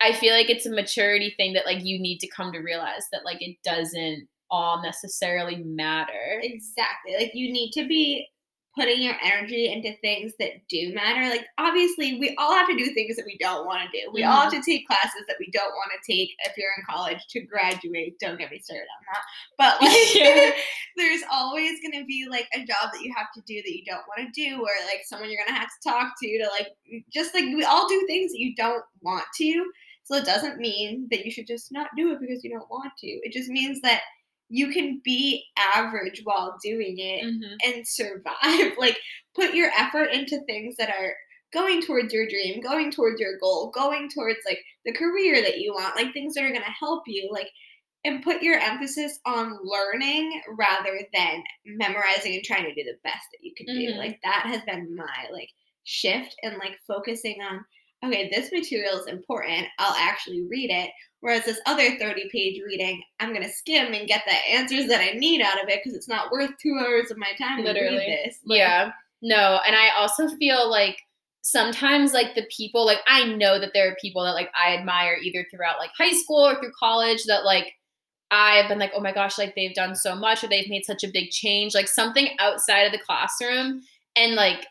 I 0.00 0.12
feel 0.14 0.34
like 0.34 0.48
it's 0.48 0.66
a 0.66 0.70
maturity 0.70 1.34
thing 1.36 1.52
that 1.52 1.66
like 1.66 1.84
you 1.84 2.00
need 2.00 2.18
to 2.18 2.28
come 2.28 2.52
to 2.52 2.58
realize 2.60 3.04
that 3.12 3.24
like 3.24 3.38
it 3.40 3.56
doesn't 3.62 4.26
all 4.52 4.82
necessarily 4.82 5.56
matter. 5.64 6.40
Exactly. 6.42 7.14
Like 7.18 7.32
you 7.34 7.50
need 7.50 7.72
to 7.72 7.88
be 7.88 8.28
putting 8.74 9.02
your 9.02 9.14
energy 9.22 9.70
into 9.70 9.94
things 10.00 10.32
that 10.38 10.66
do 10.68 10.94
matter. 10.94 11.28
Like 11.28 11.46
obviously 11.58 12.18
we 12.18 12.34
all 12.38 12.54
have 12.54 12.68
to 12.68 12.76
do 12.76 12.92
things 12.94 13.16
that 13.16 13.26
we 13.26 13.36
don't 13.38 13.66
want 13.66 13.82
to 13.82 14.00
do. 14.00 14.10
We 14.12 14.24
all 14.24 14.42
have 14.42 14.52
mm-hmm. 14.52 14.62
to 14.62 14.70
take 14.70 14.86
classes 14.86 15.24
that 15.28 15.36
we 15.38 15.50
don't 15.52 15.72
want 15.72 15.90
to 15.92 16.12
take 16.12 16.30
if 16.44 16.56
you're 16.56 16.70
in 16.78 16.84
college 16.88 17.18
to 17.30 17.40
graduate. 17.40 18.18
Don't 18.18 18.38
get 18.38 18.50
me 18.50 18.60
started 18.60 18.84
on 18.84 19.04
that. 19.12 19.22
But 19.58 19.82
like 19.82 20.14
Yeah. 20.14 20.52
there's 20.96 21.22
always 21.30 21.80
gonna 21.82 22.04
be 22.04 22.26
like 22.30 22.48
a 22.54 22.60
job 22.60 22.92
that 22.92 23.02
you 23.02 23.12
have 23.16 23.32
to 23.34 23.42
do 23.46 23.56
that 23.56 23.76
you 23.76 23.84
don't 23.84 24.04
want 24.08 24.32
to 24.32 24.40
do 24.40 24.60
or 24.60 24.70
like 24.86 25.02
someone 25.04 25.30
you're 25.30 25.44
gonna 25.44 25.58
have 25.58 25.68
to 25.68 25.88
talk 25.90 26.14
to 26.22 26.38
to 26.38 26.48
like 26.50 26.68
just 27.12 27.34
like 27.34 27.44
we 27.44 27.64
all 27.64 27.88
do 27.88 28.04
things 28.06 28.32
that 28.32 28.38
you 28.38 28.54
don't 28.54 28.84
want 29.02 29.24
to. 29.36 29.70
So 30.04 30.16
it 30.16 30.24
doesn't 30.24 30.58
mean 30.58 31.08
that 31.10 31.24
you 31.24 31.30
should 31.30 31.46
just 31.46 31.72
not 31.72 31.88
do 31.96 32.12
it 32.12 32.20
because 32.20 32.42
you 32.42 32.50
don't 32.50 32.70
want 32.70 32.92
to. 32.98 33.06
It 33.06 33.32
just 33.32 33.48
means 33.48 33.80
that 33.82 34.00
you 34.54 34.68
can 34.70 35.00
be 35.02 35.44
average 35.56 36.20
while 36.24 36.58
doing 36.62 36.96
it 36.98 37.24
Mhm. 37.24 37.56
and 37.64 37.88
survive. 37.88 38.76
Like 38.78 38.98
put 39.34 39.54
your 39.54 39.70
effort 39.76 40.10
into 40.12 40.40
things 40.46 40.76
that 40.76 40.90
are 40.90 41.14
going 41.52 41.80
towards 41.82 42.12
your 42.12 42.26
dream, 42.28 42.60
going 42.60 42.90
towards 42.90 43.18
your 43.20 43.38
goal, 43.38 43.70
going 43.70 44.08
towards 44.10 44.40
like 44.44 44.62
the 44.84 44.92
career 44.92 45.40
that 45.42 45.58
you 45.58 45.72
want, 45.72 45.96
like 45.96 46.12
things 46.12 46.34
that 46.34 46.44
are 46.44 46.50
going 46.50 46.62
to 46.62 46.70
help 46.86 47.02
you, 47.06 47.28
like 47.32 47.48
and 48.04 48.22
put 48.22 48.42
your 48.42 48.58
emphasis 48.58 49.18
on 49.24 49.58
learning 49.62 50.42
rather 50.58 51.00
than 51.14 51.42
memorizing 51.64 52.34
and 52.34 52.44
trying 52.44 52.64
to 52.64 52.74
do 52.74 52.82
the 52.84 52.98
best 53.04 53.24
that 53.32 53.38
you 53.42 53.52
can 53.56 53.66
do. 53.66 53.92
Mhm. 53.92 53.96
Like 53.96 54.20
that 54.22 54.44
has 54.46 54.60
been 54.62 54.94
my 54.96 55.28
like 55.32 55.50
shift 55.84 56.34
and 56.42 56.56
like 56.58 56.78
focusing 56.86 57.40
on 57.42 57.64
okay, 58.04 58.30
this 58.32 58.50
material 58.52 58.98
is 58.98 59.06
important. 59.06 59.66
I'll 59.78 59.96
actually 59.96 60.42
read 60.42 60.70
it. 60.70 60.90
Whereas 61.20 61.44
this 61.44 61.60
other 61.66 61.96
30 61.98 62.28
page 62.32 62.60
reading, 62.66 63.00
I'm 63.20 63.32
going 63.32 63.46
to 63.46 63.52
skim 63.52 63.94
and 63.94 64.08
get 64.08 64.24
the 64.26 64.34
answers 64.34 64.88
that 64.88 65.00
I 65.00 65.16
need 65.16 65.40
out 65.40 65.62
of 65.62 65.68
it 65.68 65.80
because 65.82 65.96
it's 65.96 66.08
not 66.08 66.32
worth 66.32 66.50
two 66.60 66.76
hours 66.80 67.12
of 67.12 67.18
my 67.18 67.30
time 67.38 67.58
to 67.58 67.64
Literally. 67.64 67.98
read 67.98 68.18
this. 68.24 68.38
Like, 68.44 68.58
yeah. 68.58 68.90
No, 69.22 69.60
and 69.64 69.76
I 69.76 69.90
also 69.96 70.28
feel 70.36 70.68
like 70.68 70.98
sometimes 71.42 72.12
like 72.12 72.34
the 72.34 72.46
people 72.56 72.86
like 72.86 73.00
I 73.06 73.24
know 73.24 73.58
that 73.58 73.70
there 73.74 73.90
are 73.90 73.96
people 74.00 74.22
that 74.24 74.34
like 74.34 74.50
I 74.54 74.76
admire 74.76 75.16
either 75.22 75.44
throughout 75.50 75.78
like 75.78 75.90
high 75.96 76.12
school 76.12 76.46
or 76.46 76.54
through 76.54 76.72
college 76.78 77.24
that 77.24 77.44
like 77.44 77.72
I've 78.32 78.68
been 78.68 78.78
like, 78.78 78.92
oh 78.96 79.00
my 79.00 79.12
gosh, 79.12 79.38
like 79.38 79.54
they've 79.54 79.74
done 79.74 79.94
so 79.94 80.16
much 80.16 80.42
or 80.42 80.48
they've 80.48 80.68
made 80.68 80.86
such 80.86 81.04
a 81.04 81.10
big 81.12 81.30
change, 81.30 81.74
like 81.74 81.86
something 81.86 82.30
outside 82.40 82.82
of 82.82 82.92
the 82.92 82.98
classroom. 82.98 83.82
And 84.16 84.34
like 84.34 84.66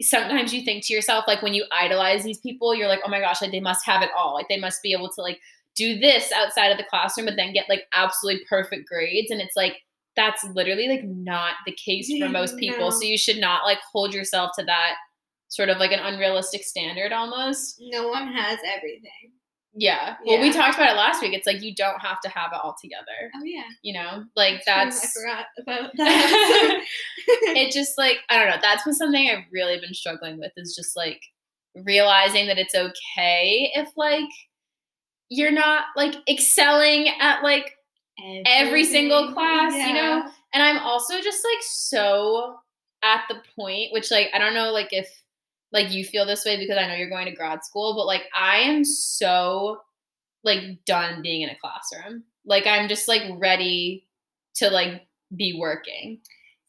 sometimes 0.00 0.52
you 0.52 0.62
think 0.62 0.86
to 0.86 0.94
yourself, 0.94 1.24
like 1.26 1.42
when 1.42 1.54
you 1.54 1.64
idolize 1.72 2.24
these 2.24 2.38
people, 2.38 2.74
you're 2.74 2.88
like, 2.88 3.00
oh 3.04 3.10
my 3.10 3.20
gosh, 3.20 3.42
like 3.42 3.52
they 3.52 3.60
must 3.60 3.84
have 3.84 4.02
it 4.02 4.10
all. 4.16 4.34
Like 4.34 4.48
they 4.48 4.58
must 4.58 4.82
be 4.82 4.92
able 4.92 5.10
to 5.10 5.22
like 5.22 5.40
do 5.76 5.98
this 5.98 6.32
outside 6.32 6.68
of 6.68 6.78
the 6.78 6.84
classroom, 6.88 7.26
but 7.26 7.36
then 7.36 7.52
get 7.52 7.68
like 7.68 7.84
absolutely 7.92 8.44
perfect 8.48 8.88
grades. 8.88 9.30
And 9.30 9.40
it's 9.40 9.56
like, 9.56 9.76
that's 10.14 10.44
literally 10.44 10.88
like 10.88 11.04
not 11.04 11.54
the 11.64 11.72
case 11.72 12.12
for 12.18 12.28
most 12.28 12.58
people. 12.58 12.90
No. 12.90 12.90
So 12.90 13.02
you 13.02 13.16
should 13.16 13.38
not 13.38 13.64
like 13.64 13.78
hold 13.92 14.12
yourself 14.12 14.50
to 14.58 14.64
that 14.64 14.94
sort 15.48 15.68
of 15.68 15.78
like 15.78 15.92
an 15.92 16.00
unrealistic 16.00 16.64
standard 16.64 17.12
almost. 17.12 17.76
No 17.80 18.08
one 18.08 18.32
has 18.32 18.58
everything. 18.76 19.32
Yeah. 19.74 20.16
Well, 20.26 20.40
we 20.40 20.52
talked 20.52 20.74
about 20.76 20.90
it 20.90 20.96
last 20.96 21.22
week. 21.22 21.32
It's 21.32 21.46
like 21.46 21.62
you 21.62 21.74
don't 21.74 22.00
have 22.00 22.20
to 22.20 22.28
have 22.28 22.50
it 22.52 22.60
all 22.62 22.76
together. 22.80 23.30
Oh, 23.34 23.42
yeah. 23.44 23.62
You 23.82 23.94
know, 23.94 24.24
like 24.36 24.62
That's 24.66 25.00
that's 25.00 25.14
true. 25.14 25.30
I 25.30 25.44
forgot 25.64 25.80
about 25.80 25.90
that. 25.96 26.84
it 27.26 27.72
just 27.72 27.96
like 27.96 28.18
I 28.28 28.38
don't 28.38 28.50
know. 28.50 28.58
That's 28.60 28.84
been 28.84 28.94
something 28.94 29.30
I've 29.30 29.44
really 29.50 29.80
been 29.80 29.94
struggling 29.94 30.38
with 30.38 30.52
is 30.56 30.74
just 30.76 30.94
like 30.96 31.22
realizing 31.74 32.46
that 32.48 32.58
it's 32.58 32.74
okay 32.74 33.72
if 33.74 33.88
like 33.96 34.28
you're 35.30 35.50
not 35.50 35.84
like 35.96 36.16
excelling 36.28 37.08
at 37.18 37.42
like 37.42 37.74
every 38.46 38.84
single 38.84 39.20
Everything. 39.20 39.34
class, 39.34 39.88
you 39.88 39.94
know? 39.94 40.22
And 40.52 40.62
I'm 40.62 40.78
also 40.80 41.20
just 41.22 41.42
like 41.42 41.62
so 41.62 42.56
at 43.02 43.22
the 43.28 43.36
point 43.56 43.90
which 43.92 44.10
like 44.10 44.28
I 44.34 44.38
don't 44.38 44.54
know 44.54 44.70
like 44.70 44.88
if 44.92 45.08
like 45.72 45.90
you 45.90 46.04
feel 46.04 46.26
this 46.26 46.44
way 46.44 46.58
because 46.58 46.76
I 46.76 46.86
know 46.86 46.94
you're 46.94 47.08
going 47.08 47.26
to 47.26 47.34
grad 47.34 47.64
school, 47.64 47.94
but 47.94 48.06
like 48.06 48.24
I 48.34 48.58
am 48.58 48.84
so 48.84 49.80
like 50.44 50.84
done 50.84 51.22
being 51.22 51.42
in 51.42 51.48
a 51.48 51.56
classroom. 51.56 52.24
Like 52.44 52.66
I'm 52.66 52.88
just 52.88 53.08
like 53.08 53.22
ready 53.36 54.06
to 54.56 54.68
like 54.70 55.06
be 55.36 55.56
working. 55.58 56.20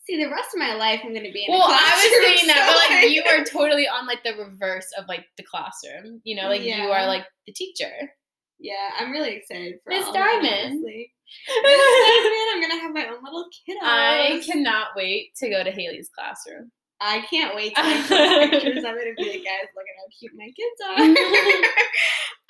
See, 0.06 0.22
the 0.22 0.30
rest 0.30 0.54
of 0.54 0.60
my 0.60 0.76
life, 0.76 1.00
I'm 1.04 1.14
going 1.14 1.26
to 1.26 1.32
be 1.32 1.46
in 1.46 1.52
Well, 1.54 1.62
a 1.62 1.66
classroom. 1.66 2.12
Well, 2.12 2.28
I 2.28 2.30
was 2.30 2.40
saying 2.40 2.48
that, 2.48 2.90
but 2.90 3.04
like 3.04 3.12
you 3.12 3.24
are 3.24 3.46
totally 3.46 3.88
on 3.88 4.06
like 4.06 4.24
the 4.24 4.36
reverse 4.36 4.88
of 4.98 5.08
like 5.08 5.26
the 5.38 5.44
classroom. 5.44 6.20
You 6.24 6.36
know, 6.36 6.50
like 6.50 6.62
you 6.62 6.74
are 6.74 7.08
like 7.08 7.26
the 7.48 7.54
teacher. 7.54 8.12
Yeah, 8.60 8.90
I'm 9.00 9.12
really 9.12 9.36
excited 9.36 9.76
for 9.84 9.90
Miss 9.90 10.06
Diamond. 10.12 10.82
Miss 10.84 11.08
Diamond, 11.48 12.48
I'm 12.52 12.62
going 12.62 12.72
to 12.72 12.82
have 12.82 12.94
my 12.94 13.08
own 13.08 13.24
little 13.24 13.46
kiddos. 13.68 13.82
I 13.82 14.42
cannot 14.46 14.88
wait 14.96 15.36
to 15.38 15.50
go 15.50 15.64
to 15.64 15.72
Haley's 15.72 16.10
classroom. 16.18 16.72
I 17.04 17.22
can't 17.30 17.54
wait 17.54 17.76
to 17.76 17.84
make 17.84 18.06
some 18.06 18.50
pictures 18.50 18.84
of 18.84 18.96
it 18.96 19.08
and 19.08 19.18
be 19.18 19.24
like, 19.24 19.44
guys, 19.44 19.68
look 19.76 19.86
at 19.86 20.00
how 20.00 20.08
cute 20.18 20.32
my 20.36 20.50
kids 20.56 20.80
are. 20.88 21.68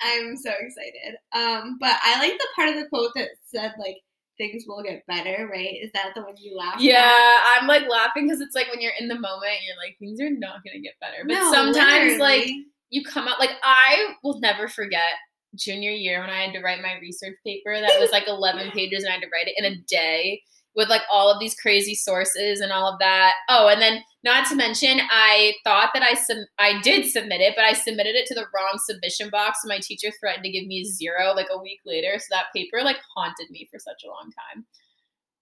I'm 0.02 0.36
so 0.36 0.50
excited. 0.60 1.16
Um, 1.32 1.76
but 1.80 1.96
I 2.02 2.20
like 2.20 2.38
the 2.38 2.46
part 2.54 2.68
of 2.68 2.76
the 2.76 2.88
quote 2.88 3.10
that 3.16 3.30
said 3.46 3.74
like 3.78 3.98
things 4.38 4.64
will 4.66 4.82
get 4.82 5.06
better, 5.06 5.48
right? 5.50 5.74
Is 5.82 5.90
that 5.92 6.12
the 6.14 6.22
one 6.22 6.34
you 6.38 6.56
laughed 6.56 6.76
at? 6.76 6.82
Yeah, 6.82 7.38
I'm 7.48 7.66
like 7.66 7.88
laughing 7.88 8.26
because 8.26 8.40
it's 8.40 8.54
like 8.54 8.70
when 8.70 8.80
you're 8.80 8.92
in 8.98 9.08
the 9.08 9.18
moment, 9.18 9.64
you're 9.66 9.76
like 9.76 9.96
things 9.98 10.20
are 10.20 10.30
not 10.30 10.62
gonna 10.64 10.80
get 10.80 10.94
better. 11.00 11.24
But 11.26 11.34
No, 11.34 11.52
sometimes 11.52 12.18
like 12.18 12.48
you 12.90 13.02
come 13.04 13.26
out 13.26 13.40
like 13.40 13.52
I 13.64 14.14
will 14.22 14.38
never 14.40 14.68
forget 14.68 15.14
junior 15.56 15.90
year 15.90 16.20
when 16.20 16.30
I 16.30 16.42
had 16.42 16.52
to 16.54 16.60
write 16.60 16.82
my 16.82 16.98
research 17.00 17.36
paper 17.44 17.80
that 17.80 18.00
was 18.00 18.10
like 18.10 18.26
11 18.26 18.72
pages 18.72 19.04
and 19.04 19.10
I 19.10 19.14
had 19.14 19.22
to 19.22 19.28
write 19.32 19.46
it 19.46 19.54
in 19.56 19.64
a 19.64 19.76
day 19.88 20.42
with 20.76 20.88
like 20.88 21.02
all 21.12 21.30
of 21.30 21.38
these 21.38 21.54
crazy 21.54 21.94
sources 21.94 22.60
and 22.60 22.72
all 22.72 22.92
of 22.92 22.98
that. 22.98 23.34
Oh, 23.48 23.68
and 23.68 23.80
then 23.80 24.02
not 24.24 24.48
to 24.48 24.56
mention 24.56 25.00
I 25.10 25.54
thought 25.64 25.90
that 25.94 26.02
I 26.02 26.14
sub- 26.14 26.48
I 26.58 26.80
did 26.82 27.10
submit 27.10 27.40
it, 27.40 27.54
but 27.56 27.64
I 27.64 27.72
submitted 27.72 28.14
it 28.14 28.26
to 28.26 28.34
the 28.34 28.46
wrong 28.54 28.78
submission 28.84 29.30
box. 29.30 29.60
So 29.62 29.68
my 29.68 29.78
teacher 29.78 30.08
threatened 30.20 30.44
to 30.44 30.50
give 30.50 30.66
me 30.66 30.80
a 30.80 30.84
zero 30.84 31.32
like 31.34 31.48
a 31.52 31.60
week 31.60 31.80
later. 31.86 32.18
So 32.18 32.26
that 32.30 32.46
paper 32.54 32.82
like 32.82 32.98
haunted 33.14 33.50
me 33.50 33.68
for 33.70 33.78
such 33.78 34.02
a 34.04 34.08
long 34.08 34.30
time. 34.54 34.66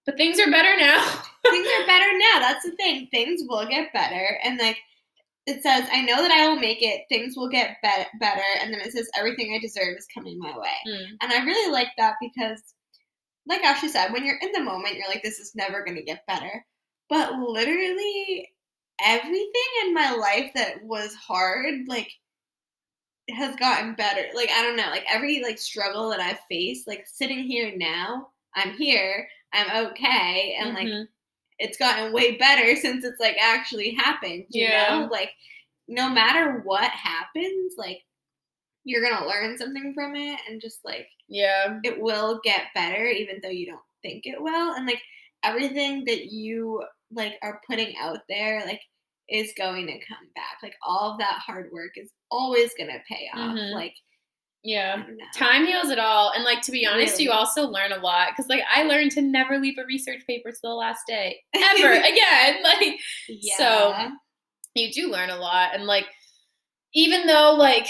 But 0.05 0.17
things 0.17 0.39
are 0.39 0.51
better 0.51 0.77
now. 0.77 1.01
things 1.49 1.67
are 1.67 1.87
better 1.87 2.17
now. 2.17 2.39
That's 2.39 2.65
the 2.65 2.75
thing. 2.75 3.07
Things 3.11 3.41
will 3.47 3.65
get 3.65 3.93
better. 3.93 4.37
And 4.43 4.59
like 4.59 4.77
it 5.45 5.61
says, 5.61 5.87
I 5.91 6.01
know 6.03 6.21
that 6.21 6.31
I 6.31 6.47
will 6.47 6.59
make 6.59 6.81
it. 6.81 7.01
Things 7.09 7.35
will 7.35 7.49
get 7.49 7.77
be- 7.81 8.19
better. 8.19 8.41
And 8.61 8.73
then 8.73 8.81
it 8.81 8.93
says, 8.93 9.09
everything 9.17 9.53
I 9.53 9.59
deserve 9.59 9.97
is 9.97 10.07
coming 10.13 10.39
my 10.39 10.57
way. 10.57 10.75
Mm. 10.87 11.05
And 11.21 11.33
I 11.33 11.43
really 11.43 11.71
like 11.71 11.89
that 11.97 12.15
because, 12.21 12.61
like 13.47 13.63
Ashley 13.63 13.89
said, 13.89 14.11
when 14.13 14.25
you're 14.25 14.39
in 14.41 14.51
the 14.53 14.61
moment, 14.61 14.95
you're 14.95 15.07
like, 15.09 15.23
this 15.23 15.39
is 15.39 15.55
never 15.55 15.83
going 15.83 15.97
to 15.97 16.03
get 16.03 16.25
better. 16.27 16.65
But 17.09 17.33
literally, 17.39 18.49
everything 19.03 19.51
in 19.85 19.93
my 19.93 20.11
life 20.11 20.51
that 20.55 20.83
was 20.83 21.13
hard, 21.15 21.87
like, 21.87 22.11
has 23.29 23.55
gotten 23.55 23.95
better. 23.95 24.23
Like, 24.35 24.49
I 24.51 24.61
don't 24.63 24.75
know, 24.75 24.89
like 24.89 25.05
every 25.09 25.41
like 25.41 25.57
struggle 25.57 26.09
that 26.09 26.19
I've 26.19 26.39
faced, 26.49 26.87
like 26.87 27.05
sitting 27.07 27.43
here 27.43 27.73
now, 27.75 28.29
I'm 28.55 28.73
here, 28.73 29.27
I'm 29.53 29.87
okay, 29.87 30.57
and 30.59 30.73
like 30.73 30.87
Mhm. 30.89 31.07
it's 31.59 31.77
gotten 31.77 32.13
way 32.13 32.35
better 32.37 32.75
since 32.75 33.05
it's 33.05 33.19
like 33.19 33.37
actually 33.39 33.91
happened. 33.93 34.45
You 34.49 34.69
Yeah. 34.69 34.89
know, 35.01 35.09
like 35.11 35.31
no 35.87 36.09
matter 36.09 36.61
what 36.65 36.89
happens, 36.91 37.75
like 37.77 38.03
you're 38.85 39.01
gonna 39.07 39.25
learn 39.27 39.57
something 39.57 39.93
from 39.93 40.15
it 40.15 40.39
and 40.49 40.59
just 40.61 40.79
like 40.83 41.07
Yeah. 41.27 41.79
it 41.83 41.99
will 42.01 42.39
get 42.43 42.63
better 42.75 43.05
even 43.05 43.39
though 43.41 43.49
you 43.49 43.65
don't 43.67 43.81
think 44.01 44.25
it 44.25 44.41
will 44.41 44.73
and 44.73 44.85
like 44.85 45.01
everything 45.43 46.03
that 46.05 46.25
you 46.31 46.83
like 47.11 47.33
are 47.41 47.61
putting 47.69 47.95
out 47.97 48.19
there 48.27 48.65
like 48.65 48.81
is 49.29 49.53
going 49.57 49.87
to 49.87 49.93
come 50.05 50.27
back 50.35 50.57
like 50.61 50.75
all 50.85 51.11
of 51.11 51.19
that 51.19 51.39
hard 51.45 51.69
work 51.71 51.91
is 51.95 52.11
always 52.29 52.71
gonna 52.77 52.99
pay 53.07 53.29
off 53.33 53.55
Mhm. 53.55 53.71
like 53.73 53.95
Yeah. 54.65 55.03
Time 55.35 55.65
heals 55.65 55.89
it 55.89 55.99
all. 55.99 56.31
And 56.33 56.45
like 56.45 56.61
to 56.61 56.71
be 56.71 56.85
honest, 56.85 57.19
you 57.19 57.31
also 57.31 57.67
learn 57.67 57.91
a 57.91 57.97
lot. 57.97 58.33
Cause 58.33 58.47
like 58.47 58.63
I 58.73 58.83
learned 58.83 59.11
to 59.11 59.21
never 59.21 59.59
leave 59.59 59.77
a 59.77 59.83
research 59.85 60.21
paper 60.25 60.51
to 60.53 60.57
the 60.63 60.69
last 60.69 61.01
day. 61.05 61.41
Ever 61.53 61.91
again. 62.11 62.63
Like 62.63 62.97
yeah. 63.27 64.11
you 64.73 64.89
do 64.93 65.11
learn 65.11 65.29
a 65.31 65.35
lot. 65.35 65.71
And 65.75 65.85
like 65.85 66.05
even 66.93 67.25
though 67.27 67.55
like 67.57 67.87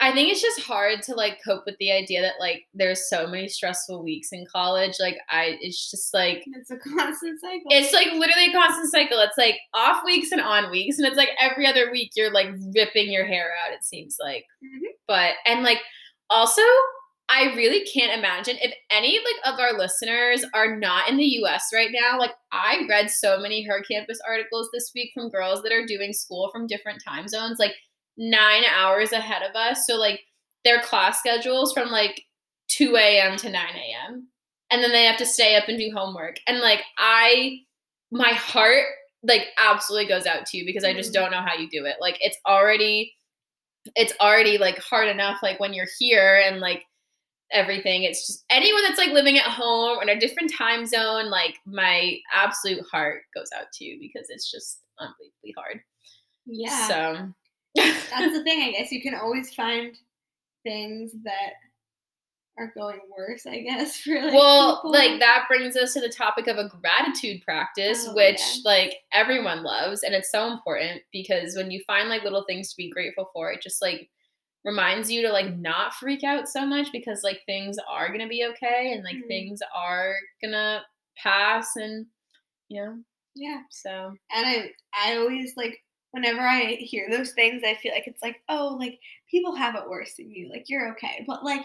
I 0.00 0.12
think 0.12 0.30
it's 0.30 0.42
just 0.42 0.60
hard 0.60 1.02
to 1.04 1.14
like 1.14 1.38
cope 1.42 1.64
with 1.64 1.76
the 1.78 1.90
idea 1.90 2.20
that 2.20 2.34
like 2.38 2.66
there's 2.74 3.08
so 3.08 3.26
many 3.26 3.48
stressful 3.48 4.02
weeks 4.02 4.28
in 4.32 4.44
college. 4.50 4.94
Like 5.00 5.16
I 5.30 5.56
it's 5.62 5.90
just 5.90 6.12
like 6.12 6.44
it's 6.46 6.70
a 6.70 6.76
constant 6.76 7.40
cycle 7.40 7.62
it's 7.70 7.92
like 7.94 8.08
literally 8.12 8.48
a 8.48 8.52
constant 8.52 8.90
cycle. 8.90 9.18
It's 9.20 9.38
like 9.38 9.56
off 9.74 10.04
weeks 10.04 10.32
and 10.32 10.40
on 10.40 10.70
weeks, 10.70 10.98
and 10.98 11.06
it's 11.06 11.16
like 11.16 11.30
every 11.40 11.66
other 11.66 11.90
week 11.90 12.12
you're 12.14 12.30
like 12.32 12.48
ripping 12.74 13.10
your 13.10 13.24
hair 13.24 13.52
out. 13.66 13.72
It 13.74 13.84
seems 13.84 14.16
like, 14.20 14.44
Mhm. 14.62 14.80
but 15.08 15.34
and 15.46 15.62
like 15.62 15.80
also, 16.28 16.62
I 17.28 17.54
really 17.56 17.84
can't 17.86 18.16
imagine 18.18 18.56
if 18.60 18.74
any 18.90 19.18
like 19.18 19.54
of 19.54 19.58
our 19.60 19.72
listeners 19.78 20.44
are 20.54 20.76
not 20.76 21.08
in 21.08 21.16
the 21.16 21.24
U.S. 21.40 21.68
right 21.72 21.90
now. 21.92 22.18
Like 22.18 22.32
I 22.52 22.84
read 22.88 23.10
so 23.10 23.38
many 23.40 23.62
her 23.64 23.82
campus 23.82 24.18
articles 24.28 24.68
this 24.72 24.92
week 24.94 25.10
from 25.14 25.30
girls 25.30 25.62
that 25.62 25.72
are 25.72 25.86
doing 25.86 26.12
school 26.12 26.50
from 26.52 26.66
different 26.66 27.02
time 27.02 27.28
zones, 27.28 27.58
like 27.58 27.74
nine 28.16 28.62
hours 28.74 29.12
ahead 29.12 29.42
of 29.42 29.54
us. 29.56 29.86
So 29.86 29.96
like 29.96 30.20
their 30.64 30.80
class 30.82 31.18
schedules 31.18 31.72
from 31.72 31.90
like 31.90 32.22
2 32.68 32.96
a.m. 32.96 33.36
to 33.38 33.50
9 33.50 33.62
a.m. 33.76 34.28
And 34.70 34.82
then 34.82 34.92
they 34.92 35.04
have 35.04 35.18
to 35.18 35.26
stay 35.26 35.56
up 35.56 35.68
and 35.68 35.78
do 35.78 35.90
homework. 35.94 36.36
And 36.46 36.60
like 36.60 36.82
I 36.98 37.58
my 38.10 38.30
heart 38.32 38.84
like 39.22 39.48
absolutely 39.58 40.08
goes 40.08 40.26
out 40.26 40.46
to 40.46 40.56
you 40.56 40.64
because 40.64 40.84
I 40.84 40.92
just 40.94 41.10
Mhm. 41.10 41.14
don't 41.14 41.30
know 41.32 41.42
how 41.42 41.54
you 41.54 41.68
do 41.70 41.84
it. 41.86 41.96
Like 42.00 42.18
it's 42.20 42.38
already 42.46 43.14
it's 43.94 44.12
already 44.20 44.58
like 44.58 44.78
hard 44.78 45.08
enough 45.08 45.38
like 45.42 45.60
when 45.60 45.72
you're 45.72 45.86
here 45.98 46.42
and 46.44 46.60
like 46.60 46.84
everything. 47.52 48.02
It's 48.02 48.26
just 48.26 48.44
anyone 48.50 48.82
that's 48.82 48.98
like 48.98 49.10
living 49.10 49.38
at 49.38 49.44
home 49.44 49.98
or 49.98 50.02
in 50.02 50.08
a 50.08 50.18
different 50.20 50.52
time 50.52 50.86
zone, 50.86 51.30
like 51.30 51.58
my 51.66 52.18
absolute 52.34 52.84
heart 52.90 53.22
goes 53.34 53.50
out 53.58 53.66
to 53.74 53.84
you 53.84 53.98
because 54.00 54.28
it's 54.30 54.50
just 54.50 54.80
unbelievably 54.98 55.54
hard. 55.56 55.80
yeah 56.46 56.88
So 56.88 57.28
that's 57.76 58.32
the 58.36 58.42
thing 58.44 58.62
i 58.62 58.70
guess 58.72 58.90
you 58.92 59.02
can 59.02 59.14
always 59.14 59.54
find 59.54 59.96
things 60.64 61.12
that 61.24 61.52
are 62.58 62.72
going 62.76 62.98
worse 63.16 63.46
i 63.46 63.60
guess 63.60 63.96
for 64.00 64.14
like 64.14 64.32
well 64.32 64.76
people. 64.78 64.92
like 64.92 65.20
that 65.20 65.44
brings 65.48 65.76
us 65.76 65.92
to 65.92 66.00
the 66.00 66.08
topic 66.08 66.46
of 66.46 66.56
a 66.56 66.68
gratitude 66.80 67.42
practice 67.42 68.06
Oh, 68.08 68.14
which 68.14 68.40
yeah. 68.40 68.60
like 68.64 68.94
everyone 69.12 69.62
loves 69.62 70.02
and 70.02 70.14
it's 70.14 70.30
so 70.32 70.50
important 70.50 71.02
because 71.12 71.54
when 71.56 71.70
you 71.70 71.82
find 71.86 72.08
like 72.08 72.24
little 72.24 72.44
things 72.48 72.70
to 72.70 72.76
be 72.76 72.90
grateful 72.90 73.28
for 73.32 73.52
it 73.52 73.60
just 73.62 73.82
like 73.82 74.08
reminds 74.64 75.10
you 75.10 75.22
to 75.22 75.30
like 75.32 75.54
not 75.58 75.94
freak 75.94 76.24
out 76.24 76.48
so 76.48 76.66
much 76.66 76.90
because 76.92 77.22
like 77.22 77.40
things 77.46 77.76
are 77.90 78.10
gonna 78.10 78.26
be 78.26 78.44
okay 78.50 78.92
and 78.92 79.04
like 79.04 79.16
Mhm. 79.16 79.28
things 79.28 79.60
are 79.74 80.14
gonna 80.42 80.82
pass 81.22 81.76
and 81.76 82.06
you 82.68 82.82
know 82.82 82.96
yeah 83.36 83.60
so 83.70 84.12
and 84.34 84.46
I 84.46 84.70
I 84.94 85.16
always 85.18 85.52
like 85.56 85.78
whenever 86.16 86.40
I 86.40 86.76
hear 86.80 87.08
those 87.10 87.32
things, 87.32 87.62
I 87.64 87.74
feel 87.74 87.92
like 87.92 88.06
it's 88.06 88.22
like, 88.22 88.40
oh, 88.48 88.76
like 88.80 88.98
people 89.30 89.54
have 89.54 89.74
it 89.74 89.88
worse 89.88 90.14
than 90.14 90.30
you. 90.30 90.48
Like 90.50 90.64
you're 90.68 90.90
okay. 90.92 91.24
But 91.26 91.44
like 91.44 91.60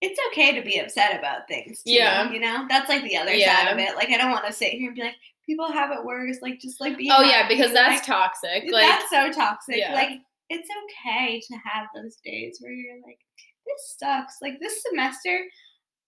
it's 0.00 0.18
okay 0.28 0.58
to 0.58 0.66
be 0.66 0.78
upset 0.78 1.16
about 1.16 1.46
things. 1.46 1.82
Too, 1.84 1.92
Yeah. 1.92 2.30
You 2.30 2.40
know? 2.40 2.66
That's 2.68 2.88
like 2.88 3.04
the 3.04 3.16
other 3.16 3.38
side 3.38 3.68
of 3.68 3.78
it. 3.78 3.94
Like 3.94 4.08
I 4.10 4.16
don't 4.18 4.32
want 4.32 4.46
to 4.46 4.52
sit 4.52 4.72
here 4.72 4.88
and 4.88 4.96
be 4.96 5.02
like, 5.02 5.14
people 5.46 5.70
have 5.70 5.92
it 5.92 6.04
worse. 6.04 6.38
Like 6.42 6.60
just 6.60 6.80
like 6.80 6.98
be 6.98 7.08
oh 7.14 7.22
yeah 7.22 7.46
because 7.46 7.72
that's 7.72 7.98
Like, 7.98 8.04
toxic 8.04 8.64
like 8.72 8.82
that's 8.82 9.10
so 9.10 9.30
toxic. 9.30 9.76
Yeah. 9.76 9.94
Like 9.94 10.10
it's 10.50 10.68
okay 10.84 11.40
to 11.40 11.56
have 11.64 11.86
those 11.94 12.16
days 12.24 12.58
where 12.60 12.72
you're 12.72 13.00
like, 13.06 13.20
this 13.64 13.96
sucks. 13.98 14.38
Like 14.42 14.58
this 14.60 14.82
semester, 14.82 15.40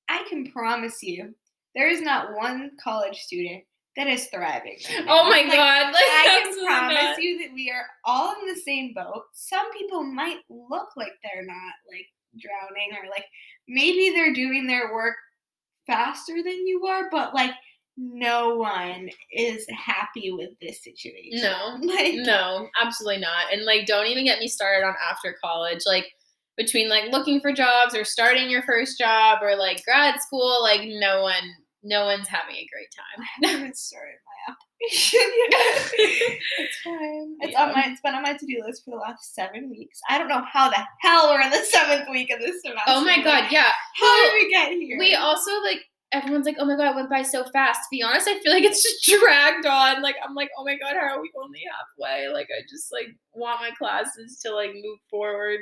I 0.09 0.24
can 0.28 0.50
promise 0.50 1.02
you, 1.04 1.35
there 1.76 1.88
is 1.88 2.02
not 2.02 2.35
one 2.35 2.72
college 2.83 3.18
student 3.18 3.62
that 3.96 4.07
is 4.07 4.26
thriving. 4.26 4.79
right 4.88 5.05
oh 5.09 5.24
my 5.24 5.42
Like, 5.42 5.53
god 5.53 5.92
like 5.92 6.03
I 6.05 6.40
can 6.44 6.64
promise 6.66 7.18
you 7.18 7.38
that 7.38 7.53
we 7.55 7.70
are 7.70 7.87
all 8.05 8.35
in 8.40 8.46
the 8.55 8.61
same 8.61 8.92
boat. 8.94 9.24
Some 9.33 9.70
people 9.72 10.03
might 10.05 10.38
look 10.48 10.88
like 10.96 11.12
they're 11.22 11.44
not 11.44 11.74
like 11.92 12.07
drowning 12.38 12.92
or 13.03 13.09
like 13.11 13.24
maybe 13.68 14.11
they're 14.14 14.33
doing 14.35 14.66
their 14.66 14.92
work 14.92 15.16
faster 15.87 16.35
than 16.37 16.66
you 16.66 16.87
are, 16.87 17.09
but 17.11 17.35
like 17.35 17.53
no 17.96 18.55
one 18.55 19.11
is 19.33 19.66
happy 19.70 20.31
with 20.31 20.50
this 20.61 20.83
situation. 20.83 21.42
no 21.42 21.76
Like 21.83 22.14
No, 22.14 22.68
absolutely 22.81 23.20
not. 23.20 23.53
And 23.53 23.64
like 23.64 23.87
don't 23.87 24.07
even 24.07 24.24
get 24.24 24.38
me 24.38 24.48
started 24.48 24.87
on 24.87 24.94
after 25.11 25.37
college. 25.42 25.81
Like 25.87 26.07
between 26.57 26.88
like 26.88 27.11
looking 27.11 27.40
for 27.40 27.53
jobs 27.53 27.94
or 27.94 28.05
starting 28.05 28.50
your 28.50 28.62
first 28.62 28.98
job 28.98 29.38
or 29.42 29.57
like 29.57 29.85
grad 29.85 30.20
school, 30.20 30.62
like 30.62 30.83
no 30.85 31.22
one 31.22 31.42
no 31.82 32.04
one's 32.06 32.28
having 32.28 32.56
a 32.56 32.66
great 32.72 32.88
I 32.98 33.16
time. 33.16 33.26
haven't 33.50 33.76
started 33.76 34.16
my 34.26 34.52
application 34.52 35.20
yet. 35.50 36.38
it's 36.58 36.80
fine. 36.84 37.36
It's 37.40 37.56
on 37.56 37.72
my 37.72 37.84
it's 37.86 38.00
been 38.00 38.14
on 38.14 38.22
my 38.22 38.34
to-do 38.34 38.62
list 38.66 38.84
for 38.84 38.90
the 38.92 38.96
last 38.96 39.34
seven 39.34 39.70
weeks. 39.70 39.98
I 40.08 40.18
don't 40.18 40.28
know 40.28 40.42
how 40.50 40.68
the 40.70 40.82
hell 41.00 41.30
we're 41.30 41.40
in 41.42 41.50
the 41.50 41.64
seventh 41.64 42.08
week 42.10 42.30
of 42.30 42.40
this 42.40 42.62
semester. 42.62 42.82
oh 42.88 43.04
my 43.04 43.22
god, 43.22 43.50
yeah. 43.50 43.72
How 43.96 44.24
did 44.24 44.32
we 44.34 44.50
get 44.50 44.72
here? 44.72 44.98
We 44.98 45.14
also 45.14 45.50
like 45.62 45.80
everyone's 46.12 46.46
like, 46.46 46.56
oh 46.58 46.64
my 46.64 46.76
god, 46.76 46.90
it 46.90 46.96
went 46.96 47.10
by 47.10 47.22
so 47.22 47.44
fast. 47.52 47.78
To 47.80 47.86
be 47.90 48.02
honest, 48.02 48.28
I 48.28 48.38
feel 48.40 48.52
like 48.52 48.64
it's 48.64 48.82
just 48.82 49.20
dragged 49.20 49.66
on. 49.66 50.02
Like 50.02 50.16
I'm 50.26 50.34
like, 50.34 50.50
oh 50.58 50.64
my 50.64 50.76
god, 50.76 50.94
how 50.94 51.16
are 51.16 51.20
we 51.22 51.30
only 51.42 51.60
halfway? 51.70 52.28
Like 52.28 52.48
I 52.56 52.62
just 52.68 52.92
like 52.92 53.08
want 53.32 53.60
my 53.60 53.70
classes 53.78 54.40
to 54.44 54.54
like 54.54 54.72
move 54.74 54.98
forward. 55.10 55.60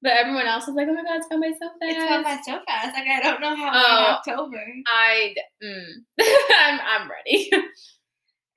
But 0.00 0.12
everyone 0.12 0.46
else 0.46 0.68
is 0.68 0.74
like, 0.76 0.86
oh 0.88 0.94
my 0.94 1.02
god, 1.02 1.16
it's 1.16 1.26
gone 1.28 1.40
by 1.40 1.50
so 1.50 1.68
fast. 1.68 1.82
It's 1.82 2.08
gone 2.08 2.22
by 2.22 2.38
so 2.46 2.58
fast. 2.66 2.94
Like 2.96 3.08
I 3.08 3.20
don't 3.20 3.40
know 3.40 3.56
how 3.56 3.70
Oh. 3.74 3.98
in 3.98 4.14
October. 4.14 4.64
I 4.86 5.34
mm, 5.62 5.92
I'm 6.60 6.80
I'm 6.80 7.10
ready. 7.10 7.50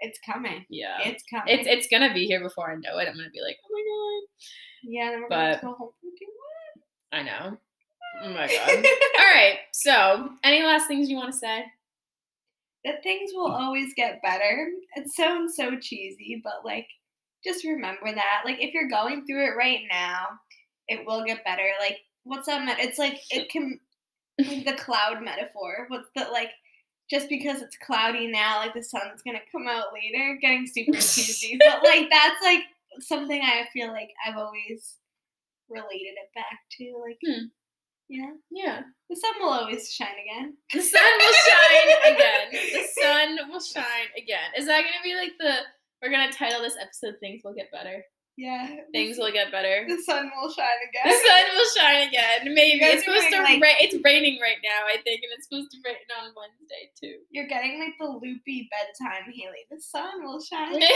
It's 0.04 0.18
coming. 0.26 0.66
yeah. 0.68 0.98
It's 1.04 1.24
coming. 1.30 1.46
It's 1.60 1.68
it's 1.68 1.88
gonna 1.92 2.12
be 2.12 2.26
here 2.26 2.42
before 2.42 2.72
I 2.72 2.76
know 2.76 2.98
it. 2.98 3.08
I'm 3.08 3.16
gonna 3.16 3.30
be 3.32 3.42
like, 3.42 3.58
oh 3.64 3.70
my 3.72 3.84
god!" 3.86 4.28
yeah. 4.84 5.12
Then 5.12 5.22
we're 5.22 5.30
but- 5.30 5.36
going 5.38 5.54
to 5.54 5.62
go 5.62 5.74
home 5.74 5.92
god, 7.12 7.20
I 7.20 7.22
know. 7.24 7.58
Oh 8.24 8.30
my 8.30 8.48
god. 8.48 8.86
All 9.20 9.26
right. 9.32 9.58
So, 9.74 10.30
any 10.44 10.64
last 10.64 10.88
things 10.88 11.08
you 11.10 11.18
want 11.18 11.32
to 11.32 11.38
say? 11.38 11.66
that 12.86 13.04
things 13.04 13.30
will 13.34 13.52
always 13.52 13.94
get 13.96 14.24
better. 14.24 14.70
It 14.96 15.06
sounds 15.14 15.56
so 15.56 15.78
cheesy, 15.80 16.42
but 16.44 16.66
like 16.66 16.88
just 17.44 17.64
remember 17.64 18.12
that. 18.12 18.42
Like 18.44 18.58
if 18.60 18.74
you're 18.74 18.90
going 18.90 19.26
through 19.28 19.46
it 19.46 19.56
right 19.56 19.82
now, 19.92 20.26
it 20.92 21.06
will 21.06 21.24
get 21.26 21.44
better. 21.46 21.68
Like 21.80 21.98
what's 22.24 22.46
that 22.48 22.64
met- 22.66 22.80
it's 22.80 23.00
like 23.00 23.20
it 23.32 23.50
can 23.50 23.80
like 24.40 24.66
the 24.66 24.74
cloud 24.74 25.24
metaphor. 25.24 25.86
What's 25.90 26.10
the 26.16 26.26
like 26.32 26.50
just 27.10 27.28
because 27.30 27.62
it's 27.62 27.78
cloudy 27.86 28.28
now, 28.28 28.58
like 28.60 28.74
the 28.74 28.84
sun's 28.84 29.22
gonna 29.26 29.40
come 29.52 29.68
out 29.68 29.94
later, 29.94 30.38
getting 30.42 30.66
super 30.68 30.94
cheesy. 30.98 31.58
but 31.60 31.84
like 31.84 32.10
that's 32.10 32.42
like 32.44 32.62
something 33.00 33.42
I 33.42 33.68
feel 33.74 33.88
like 33.90 34.10
I've 34.26 34.38
always 34.38 34.96
related 35.70 36.16
it 36.22 36.30
back 36.36 36.60
to. 36.78 37.04
Like 37.06 37.18
Hmm. 37.26 37.46
know, 38.10 38.34
Yeah. 38.52 38.82
the 39.10 39.16
sun 39.16 39.32
will 39.40 39.50
always 39.50 39.92
shine 39.94 40.08
again. 40.22 40.58
The 40.74 40.82
sun 40.82 41.02
will 41.18 41.34
shine 41.34 42.14
again. 42.16 42.48
The 42.52 43.02
sun 43.02 43.50
will 43.50 43.62
shine 43.62 44.10
again. 44.18 44.52
Is 44.58 44.66
that 44.68 44.82
gonna 44.82 45.04
be 45.04 45.16
like 45.16 45.32
the? 45.40 45.54
We're 46.02 46.12
gonna 46.12 46.32
title 46.32 46.62
this 46.62 46.78
episode 46.82 47.16
"Things 47.20 47.42
Will 47.44 47.54
Get 47.54 47.72
Better." 47.72 48.04
Yeah. 48.38 48.66
Things 48.92 49.18
will 49.18 49.32
get 49.32 49.52
better. 49.52 49.86
the 49.88 50.02
sun 50.02 50.32
will 50.36 50.50
shine 50.52 50.82
again. 50.90 51.04
The 51.06 51.20
sun 51.28 51.44
will 51.54 51.70
shine 51.78 52.08
again. 52.08 52.54
Maybe 52.56 52.80
it's 52.82 53.04
supposed 53.06 53.30
to 53.30 53.42
like- 53.44 53.62
rain. 53.62 53.76
It's 53.80 53.96
raining 54.04 54.40
right 54.42 54.58
now, 54.64 54.88
I 54.88 54.98
think, 55.04 55.22
and 55.24 55.32
it's 55.38 55.48
supposed 55.48 55.70
to 55.72 55.78
rain 55.86 55.96
on 56.18 56.32
Wednesday 56.34 56.90
too. 57.00 57.20
You're 57.30 57.48
getting 57.48 57.78
like 57.80 57.94
the 58.00 58.06
loopy 58.08 58.70
bedtime, 58.72 59.30
Haley. 59.32 59.68
The 59.70 59.80
sun 59.82 60.24
will 60.24 60.42
shine. 60.42 60.74
again. 60.76 60.90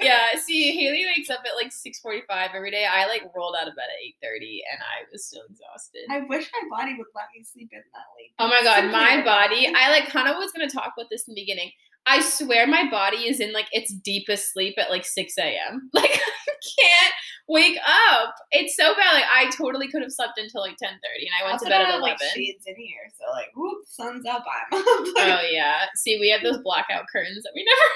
yeah. 0.00 0.36
See, 0.36 0.72
Haley 0.76 1.06
wakes 1.16 1.30
up 1.30 1.40
at 1.46 1.56
like 1.56 1.72
six 1.72 2.00
forty-five 2.00 2.50
every 2.54 2.70
day. 2.70 2.86
I 2.90 3.06
like 3.06 3.22
rolled 3.34 3.54
out 3.58 3.68
of 3.68 3.76
bed 3.76 3.86
at 3.88 4.04
eight 4.04 4.16
thirty, 4.22 4.62
and 4.72 4.82
I 4.82 5.08
was 5.12 5.24
still 5.24 5.42
exhausted. 5.48 6.02
I 6.10 6.20
wish 6.28 6.50
my 6.52 6.68
body 6.76 6.94
would 6.98 7.06
let 7.14 7.26
me 7.36 7.44
sleep 7.44 7.70
in 7.72 7.80
that 7.94 8.08
late. 8.18 8.32
Oh 8.38 8.48
my 8.48 8.62
god, 8.62 8.90
my 8.90 9.22
body. 9.24 9.72
I 9.74 9.90
like 9.90 10.08
kind 10.08 10.28
of 10.28 10.36
was 10.36 10.52
gonna 10.52 10.68
talk 10.68 10.92
about 10.96 11.08
this 11.10 11.28
in 11.28 11.34
the 11.34 11.40
beginning. 11.40 11.70
I 12.06 12.20
swear 12.20 12.66
my 12.66 12.88
body 12.90 13.28
is 13.28 13.40
in 13.40 13.52
like 13.52 13.68
its 13.72 13.92
deepest 13.92 14.52
sleep 14.52 14.74
at 14.78 14.90
like 14.90 15.04
6 15.06 15.34
a.m. 15.38 15.90
Like 15.94 16.10
I 16.10 16.52
can't 16.80 17.14
wake 17.48 17.78
up. 17.86 18.34
It's 18.52 18.76
so 18.76 18.94
bad. 18.94 19.14
Like 19.14 19.24
I 19.32 19.50
totally 19.50 19.88
could 19.88 20.02
have 20.02 20.12
slept 20.12 20.38
until 20.38 20.60
like 20.62 20.76
10 20.76 20.88
30 20.88 20.98
and 21.26 21.34
I 21.40 21.44
went 21.44 21.52
also 21.54 21.66
to 21.66 21.70
bed 21.70 21.80
at 21.82 21.86
have, 21.86 22.00
11. 22.00 22.02
like 22.02 22.18
shades 22.34 22.64
in 22.66 22.74
here, 22.76 23.10
so 23.18 23.30
like, 23.32 23.48
whoop, 23.56 23.78
sun's 23.88 24.26
up, 24.26 24.44
I'm 24.72 24.78
up. 24.78 24.84
oh 24.84 25.40
yeah. 25.50 25.86
See, 25.96 26.18
we 26.20 26.30
have 26.30 26.42
those 26.42 26.62
blackout 26.62 27.04
curtains 27.12 27.42
that 27.42 27.52
we 27.54 27.64
never 27.64 27.88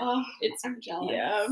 oh, 0.02 0.22
it's 0.40 0.64
I'm 0.64 0.78
jealous. 0.80 1.10
yeah. 1.12 1.46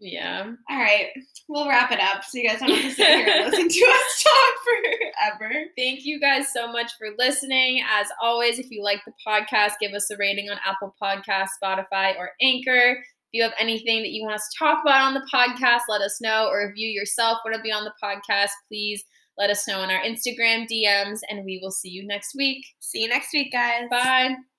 Yeah. 0.00 0.50
All 0.70 0.78
right, 0.78 1.08
we'll 1.46 1.68
wrap 1.68 1.92
it 1.92 2.00
up 2.00 2.24
so 2.24 2.38
you 2.38 2.48
guys 2.48 2.60
don't 2.60 2.70
have 2.70 2.82
to 2.82 2.90
sit 2.90 3.06
here 3.06 3.28
and 3.28 3.50
listen 3.50 3.68
to 3.68 3.86
us 3.86 4.24
talk 4.24 5.38
forever. 5.38 5.54
Thank 5.76 6.00
you 6.04 6.18
guys 6.18 6.50
so 6.52 6.72
much 6.72 6.92
for 6.98 7.08
listening. 7.18 7.82
As 7.88 8.06
always, 8.22 8.58
if 8.58 8.70
you 8.70 8.82
like 8.82 9.02
the 9.04 9.12
podcast, 9.26 9.72
give 9.78 9.92
us 9.92 10.10
a 10.10 10.16
rating 10.16 10.48
on 10.48 10.56
Apple 10.64 10.94
Podcasts, 11.00 11.50
Spotify, 11.62 12.16
or 12.16 12.30
Anchor. 12.40 12.96
If 12.98 13.28
you 13.32 13.42
have 13.42 13.52
anything 13.60 13.98
that 14.02 14.10
you 14.10 14.22
want 14.22 14.36
us 14.36 14.48
to 14.50 14.58
talk 14.58 14.82
about 14.82 15.02
on 15.02 15.14
the 15.14 15.28
podcast, 15.32 15.82
let 15.90 16.00
us 16.00 16.18
know. 16.20 16.48
Or 16.48 16.62
if 16.62 16.72
you 16.76 16.88
yourself 16.88 17.38
want 17.44 17.54
to 17.56 17.62
be 17.62 17.70
on 17.70 17.84
the 17.84 17.92
podcast, 18.02 18.50
please 18.68 19.04
let 19.36 19.50
us 19.50 19.68
know 19.68 19.80
on 19.80 19.90
our 19.90 20.02
Instagram 20.02 20.66
DMs, 20.66 21.20
and 21.28 21.44
we 21.44 21.60
will 21.62 21.70
see 21.70 21.90
you 21.90 22.06
next 22.06 22.34
week. 22.34 22.64
See 22.80 23.02
you 23.02 23.08
next 23.08 23.32
week, 23.34 23.52
guys. 23.52 23.84
Bye. 23.90 24.34